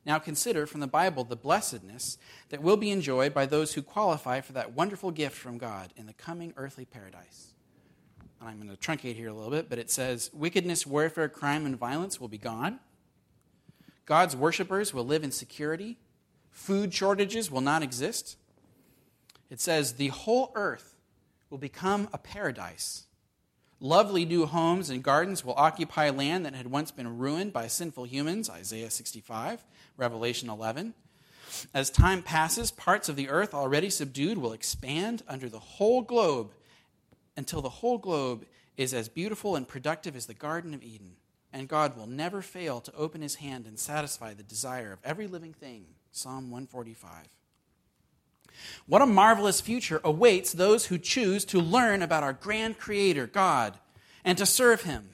Now 0.05 0.19
consider 0.19 0.65
from 0.65 0.81
the 0.81 0.87
Bible 0.87 1.23
the 1.23 1.35
blessedness 1.35 2.17
that 2.49 2.61
will 2.61 2.77
be 2.77 2.91
enjoyed 2.91 3.33
by 3.33 3.45
those 3.45 3.73
who 3.73 3.81
qualify 3.81 4.39
for 4.39 4.53
that 4.53 4.73
wonderful 4.73 5.11
gift 5.11 5.35
from 5.35 5.57
God 5.57 5.91
in 5.97 6.05
the 6.05 6.13
coming 6.13 6.53
earthly 6.55 6.85
paradise. 6.85 7.54
And 8.39 8.49
I'm 8.49 8.57
going 8.57 8.69
to 8.69 8.77
truncate 8.77 9.15
here 9.15 9.29
a 9.29 9.33
little 9.33 9.51
bit, 9.51 9.69
but 9.69 9.79
it 9.79 9.89
says 9.89 10.29
wickedness, 10.33 10.85
warfare, 10.85 11.29
crime, 11.29 11.65
and 11.65 11.77
violence 11.77 12.19
will 12.19 12.27
be 12.27 12.37
gone. 12.37 12.79
God's 14.05 14.35
worshippers 14.35 14.93
will 14.93 15.05
live 15.05 15.23
in 15.23 15.31
security. 15.31 15.97
Food 16.51 16.93
shortages 16.93 17.49
will 17.49 17.61
not 17.61 17.81
exist. 17.81 18.37
It 19.49 19.59
says 19.59 19.93
the 19.93 20.07
whole 20.09 20.51
earth 20.55 20.95
will 21.49 21.57
become 21.57 22.09
a 22.13 22.17
paradise. 22.17 23.05
Lovely 23.79 24.25
new 24.25 24.45
homes 24.45 24.89
and 24.89 25.03
gardens 25.03 25.43
will 25.43 25.53
occupy 25.57 26.09
land 26.09 26.45
that 26.45 26.55
had 26.55 26.67
once 26.67 26.91
been 26.91 27.17
ruined 27.17 27.51
by 27.51 27.67
sinful 27.67 28.05
humans, 28.05 28.49
Isaiah 28.49 28.89
65, 28.89 29.63
Revelation 29.97 30.49
11. 30.49 30.93
As 31.73 31.89
time 31.89 32.23
passes, 32.23 32.71
parts 32.71 33.09
of 33.09 33.15
the 33.15 33.29
earth 33.29 33.53
already 33.53 33.89
subdued 33.89 34.37
will 34.37 34.53
expand 34.53 35.23
under 35.27 35.49
the 35.49 35.59
whole 35.59 36.01
globe 36.01 36.51
until 37.37 37.61
the 37.61 37.69
whole 37.69 37.97
globe 37.97 38.45
is 38.77 38.93
as 38.93 39.09
beautiful 39.09 39.55
and 39.55 39.67
productive 39.67 40.15
as 40.15 40.25
the 40.25 40.33
Garden 40.33 40.73
of 40.73 40.83
Eden. 40.83 41.13
And 41.53 41.67
God 41.67 41.97
will 41.97 42.07
never 42.07 42.41
fail 42.41 42.81
to 42.81 42.95
open 42.95 43.21
his 43.21 43.35
hand 43.35 43.65
and 43.65 43.79
satisfy 43.79 44.33
the 44.33 44.43
desire 44.43 44.91
of 44.91 44.99
every 45.03 45.27
living 45.27 45.53
thing. 45.53 45.85
Psalm 46.11 46.51
145. 46.51 47.27
What 48.87 49.01
a 49.01 49.05
marvelous 49.05 49.61
future 49.61 50.01
awaits 50.03 50.51
those 50.51 50.85
who 50.85 50.97
choose 50.97 51.45
to 51.45 51.59
learn 51.59 52.01
about 52.01 52.23
our 52.23 52.33
grand 52.33 52.77
Creator, 52.77 53.27
God, 53.27 53.77
and 54.23 54.37
to 54.37 54.45
serve 54.45 54.83
Him. 54.83 55.09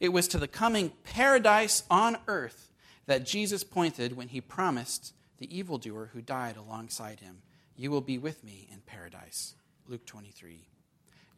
It 0.00 0.10
was 0.12 0.28
to 0.28 0.38
the 0.38 0.48
coming 0.48 0.92
paradise 1.04 1.84
on 1.90 2.18
earth 2.26 2.70
that 3.06 3.26
Jesus 3.26 3.64
pointed 3.64 4.16
when 4.16 4.28
He 4.28 4.40
promised 4.40 5.14
the 5.38 5.56
evildoer 5.56 6.10
who 6.12 6.22
died 6.22 6.56
alongside 6.56 7.20
Him, 7.20 7.42
You 7.76 7.90
will 7.90 8.00
be 8.00 8.18
with 8.18 8.44
me 8.44 8.68
in 8.72 8.80
paradise. 8.80 9.54
Luke 9.88 10.06
23. 10.06 10.71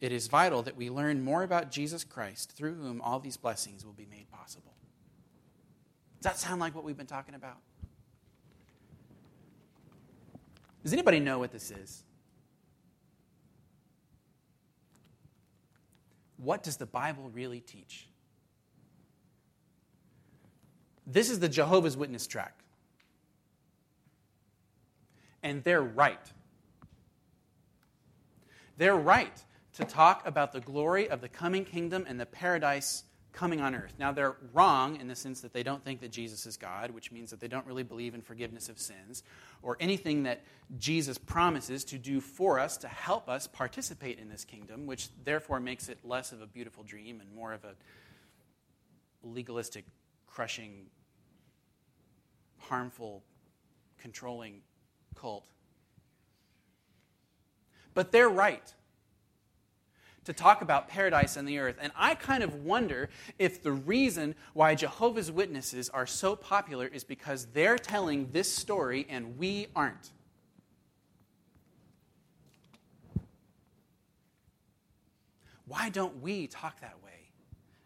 It 0.01 0.11
is 0.11 0.27
vital 0.27 0.61
that 0.63 0.75
we 0.75 0.89
learn 0.89 1.23
more 1.23 1.43
about 1.43 1.71
Jesus 1.71 2.03
Christ, 2.03 2.51
through 2.51 2.75
whom 2.75 3.01
all 3.01 3.19
these 3.19 3.37
blessings 3.37 3.85
will 3.85 3.93
be 3.93 4.07
made 4.09 4.29
possible. 4.29 4.73
Does 6.21 6.31
that 6.31 6.39
sound 6.39 6.59
like 6.59 6.75
what 6.75 6.83
we've 6.83 6.97
been 6.97 7.05
talking 7.05 7.35
about? 7.35 7.57
Does 10.83 10.93
anybody 10.93 11.19
know 11.19 11.39
what 11.39 11.51
this 11.51 11.71
is? 11.71 12.03
What 16.37 16.61
does 16.61 16.77
the 16.77 16.85
Bible 16.85 17.29
really 17.33 17.61
teach? 17.61 18.07
This 21.07 21.29
is 21.29 21.39
the 21.39 21.49
Jehovah's 21.49 21.95
Witness 21.95 22.27
tract. 22.27 22.61
And 25.41 25.63
they're 25.63 25.81
right. 25.81 26.19
They're 28.77 28.95
right 28.95 29.43
to 29.75 29.83
talk 29.83 30.25
about 30.25 30.53
the 30.53 30.61
glory 30.61 31.09
of 31.09 31.21
the 31.21 31.29
coming 31.29 31.65
kingdom 31.65 32.05
and 32.07 32.19
the 32.19 32.25
paradise 32.25 33.03
coming 33.33 33.59
on 33.59 33.75
earth. 33.75 33.93
Now, 33.99 34.13
they're 34.13 34.37
wrong 34.53 34.99
in 35.01 35.09
the 35.09 35.15
sense 35.15 35.41
that 35.41 35.51
they 35.51 35.63
don't 35.63 35.83
think 35.83 35.99
that 35.99 36.11
Jesus 36.11 36.45
is 36.45 36.55
God, 36.55 36.91
which 36.91 37.11
means 37.11 37.31
that 37.31 37.41
they 37.41 37.49
don't 37.49 37.65
really 37.67 37.83
believe 37.83 38.15
in 38.15 38.21
forgiveness 38.21 38.69
of 38.69 38.79
sins 38.79 39.23
or 39.61 39.75
anything 39.81 40.23
that 40.23 40.45
Jesus 40.77 41.17
promises 41.17 41.83
to 41.85 41.97
do 41.97 42.21
for 42.21 42.57
us 42.59 42.77
to 42.77 42.87
help 42.87 43.27
us 43.27 43.47
participate 43.47 44.19
in 44.19 44.29
this 44.29 44.45
kingdom, 44.45 44.85
which 44.85 45.09
therefore 45.25 45.59
makes 45.59 45.89
it 45.89 45.99
less 46.05 46.31
of 46.31 46.41
a 46.41 46.47
beautiful 46.47 46.83
dream 46.83 47.19
and 47.19 47.29
more 47.35 47.51
of 47.51 47.65
a 47.65 47.75
legalistic, 49.21 49.83
crushing, 50.25 50.85
harmful, 52.59 53.21
controlling 53.99 54.61
cult. 55.15 55.43
But 57.93 58.13
they're 58.13 58.29
right 58.29 58.73
to 60.25 60.33
talk 60.33 60.61
about 60.61 60.87
paradise 60.87 61.37
and 61.37 61.47
the 61.47 61.59
earth. 61.59 61.77
And 61.79 61.91
I 61.95 62.15
kind 62.15 62.43
of 62.43 62.65
wonder 62.65 63.09
if 63.39 63.63
the 63.63 63.71
reason 63.71 64.35
why 64.53 64.75
Jehovah's 64.75 65.31
Witnesses 65.31 65.89
are 65.89 66.05
so 66.05 66.35
popular 66.35 66.87
is 66.87 67.03
because 67.03 67.45
they're 67.53 67.77
telling 67.77 68.31
this 68.31 68.51
story 68.51 69.05
and 69.09 69.37
we 69.37 69.67
aren't. 69.75 70.11
Why 75.67 75.89
don't 75.89 76.21
we 76.21 76.47
talk 76.47 76.81
that 76.81 77.01
way 77.03 77.31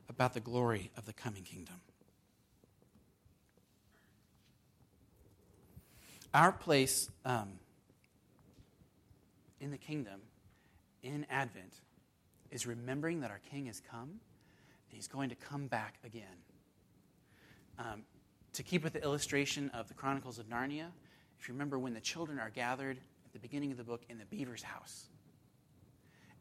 about 0.09 0.33
the 0.33 0.41
glory 0.41 0.91
of 0.97 1.05
the 1.05 1.13
coming 1.13 1.43
kingdom? 1.43 1.75
Our 6.33 6.51
place 6.51 7.09
um, 7.25 7.53
in 9.59 9.71
the 9.71 9.77
kingdom 9.77 10.21
in 11.01 11.25
Advent 11.29 11.73
is 12.51 12.65
remembering 12.65 13.21
that 13.21 13.31
our 13.31 13.39
King 13.51 13.67
has 13.67 13.81
come 13.91 14.09
and 14.09 14.95
he's 14.95 15.07
going 15.07 15.29
to 15.29 15.35
come 15.35 15.67
back 15.67 15.95
again. 16.03 16.25
Um, 17.77 18.03
to 18.53 18.63
keep 18.63 18.83
with 18.83 18.93
the 18.93 19.03
illustration 19.03 19.69
of 19.73 19.87
the 19.87 19.93
Chronicles 19.93 20.39
of 20.39 20.49
Narnia, 20.49 20.87
if 21.39 21.47
you 21.47 21.53
remember 21.53 21.79
when 21.79 21.93
the 21.93 22.01
children 22.01 22.39
are 22.39 22.49
gathered 22.49 22.97
at 22.97 23.33
the 23.33 23.39
beginning 23.39 23.71
of 23.71 23.77
the 23.77 23.83
book 23.83 24.01
in 24.09 24.17
the 24.17 24.25
beaver's 24.25 24.63
house, 24.63 25.05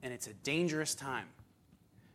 and 0.02 0.12
it's 0.12 0.26
a 0.26 0.34
dangerous 0.34 0.94
time. 0.94 1.26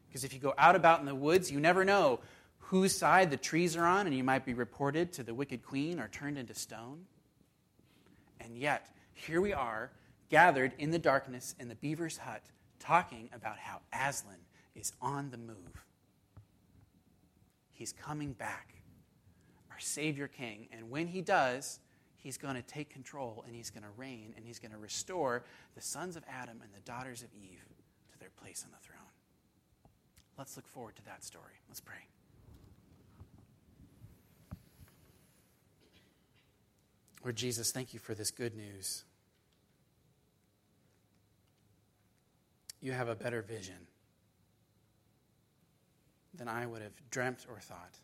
Because 0.08 0.24
if 0.24 0.34
you 0.34 0.40
go 0.40 0.54
out 0.58 0.76
about 0.76 1.00
in 1.00 1.06
the 1.06 1.16
woods, 1.16 1.52
you 1.52 1.60
never 1.60 1.86
know 1.86 2.20
whose 2.58 2.96
side 2.96 3.30
the 3.30 3.38
trees 3.38 3.76
are 3.76 3.86
on, 3.86 4.08
and 4.08 4.16
you 4.16 4.24
might 4.24 4.46
be 4.46 4.54
reported 4.54 5.14
to 5.14 5.24
the 5.24 5.34
wicked 5.34 5.64
queen 5.64 6.00
or 6.00 6.08
turned 6.08 6.38
into 6.38 6.54
stone. 6.54 7.06
And 8.40 8.58
yet, 8.58 8.90
here 9.14 9.42
we 9.42 9.54
are, 9.54 9.92
gathered 10.30 10.74
in 10.80 10.92
the 10.92 11.00
darkness 11.00 11.56
in 11.60 11.68
the 11.68 11.76
beaver's 11.76 12.18
hut, 12.18 12.42
talking 12.84 13.30
about 13.34 13.58
how 13.58 13.80
Aslan 13.94 14.36
is 14.76 14.92
on 15.02 15.32
the 15.32 15.38
move. 15.38 15.86
He's 17.72 17.94
coming 17.94 18.34
back, 18.34 18.76
our 19.72 19.80
Savior 19.80 20.28
King. 20.28 20.68
And 20.72 20.90
when 20.90 21.08
he 21.08 21.22
does, 21.22 21.80
he's 22.18 22.38
going 22.38 22.56
to 22.56 22.62
take 22.62 22.90
control 22.90 23.44
and 23.48 23.56
he's 23.56 23.70
going 23.70 23.84
to 23.84 23.90
reign 23.98 24.34
and 24.36 24.46
he's 24.46 24.60
going 24.60 24.72
to 24.72 24.78
restore 24.78 25.44
the 25.76 25.82
sons 25.82 26.16
of 26.16 26.24
Adam 26.30 26.60
and 26.62 26.72
the 26.74 26.82
daughters 26.82 27.24
of 27.24 27.30
Eve 27.34 27.64
to 28.12 28.20
their 28.20 28.32
place 28.42 28.64
on 28.66 28.72
the 28.72 28.86
throne. 28.86 29.00
Let's 30.38 30.58
look 30.58 30.68
forward 30.68 30.96
to 30.98 31.06
that 31.06 31.24
story. 31.24 31.62
Let's 31.70 31.80
pray. 31.80 32.08
Lord 37.24 37.38
Jesus, 37.38 37.72
thank 37.72 37.94
you 37.94 38.00
for 38.00 38.14
this 38.14 38.32
good 38.32 38.56
news. 38.56 39.06
You 42.84 42.92
have 42.92 43.08
a 43.08 43.16
better 43.16 43.42
vision. 43.42 43.88
than 46.34 46.48
I 46.48 46.66
would 46.66 46.82
have 46.82 46.94
dreamt 47.12 47.46
or 47.48 47.60
thought. 47.60 47.98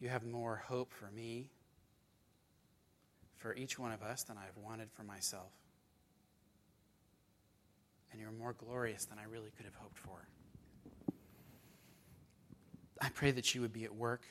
You 0.00 0.08
have 0.08 0.24
more 0.24 0.62
hope 0.66 0.92
for 0.92 1.10
me, 1.14 1.50
for 3.36 3.54
each 3.54 3.78
one 3.78 3.92
of 3.92 4.02
us, 4.02 4.22
than 4.24 4.36
I've 4.38 4.56
wanted 4.56 4.90
for 4.90 5.02
myself. 5.02 5.52
And 8.10 8.20
you're 8.20 8.32
more 8.32 8.52
glorious 8.52 9.04
than 9.04 9.18
I 9.18 9.24
really 9.24 9.50
could 9.56 9.64
have 9.64 9.74
hoped 9.74 9.98
for. 9.98 10.26
I 13.00 13.08
pray 13.10 13.30
that 13.32 13.54
you 13.54 13.60
would 13.60 13.72
be 13.72 13.84
at 13.84 13.94
work 13.94 14.22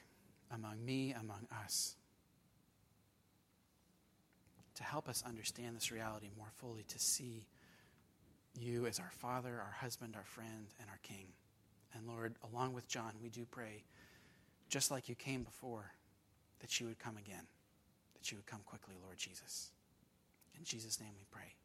among 0.54 0.84
me, 0.84 1.14
among 1.14 1.48
us, 1.64 1.96
to 4.76 4.84
help 4.84 5.08
us 5.08 5.24
understand 5.26 5.76
this 5.76 5.92
reality 5.92 6.30
more 6.38 6.52
fully, 6.60 6.84
to 6.88 7.00
see 7.00 7.46
you 8.58 8.86
as 8.86 8.99
our 8.99 9.12
Father, 9.12 9.49
our 9.49 9.76
husband, 9.80 10.16
our 10.16 10.26
friend, 10.26 10.68
and 10.80 10.89
our 10.89 10.99
King. 11.04 11.28
And 11.93 12.08
Lord, 12.08 12.36
along 12.52 12.74
with 12.74 12.88
John, 12.88 13.14
we 13.22 13.30
do 13.30 13.45
pray, 13.49 13.84
just 14.70 14.91
like 14.91 15.10
you 15.10 15.16
came 15.16 15.43
before, 15.43 15.91
that 16.60 16.80
you 16.80 16.88
would 16.88 16.99
come 16.99 17.18
again, 17.18 17.47
that 18.14 18.32
you 18.32 18.38
would 18.38 18.45
come 18.45 18.62
quickly, 18.66 18.95
Lord 19.04 19.18
Jesus. 19.18 19.72
In 20.58 20.64
Jesus' 20.64 20.99
name 20.99 21.12
we 21.18 21.26
pray. 21.32 21.56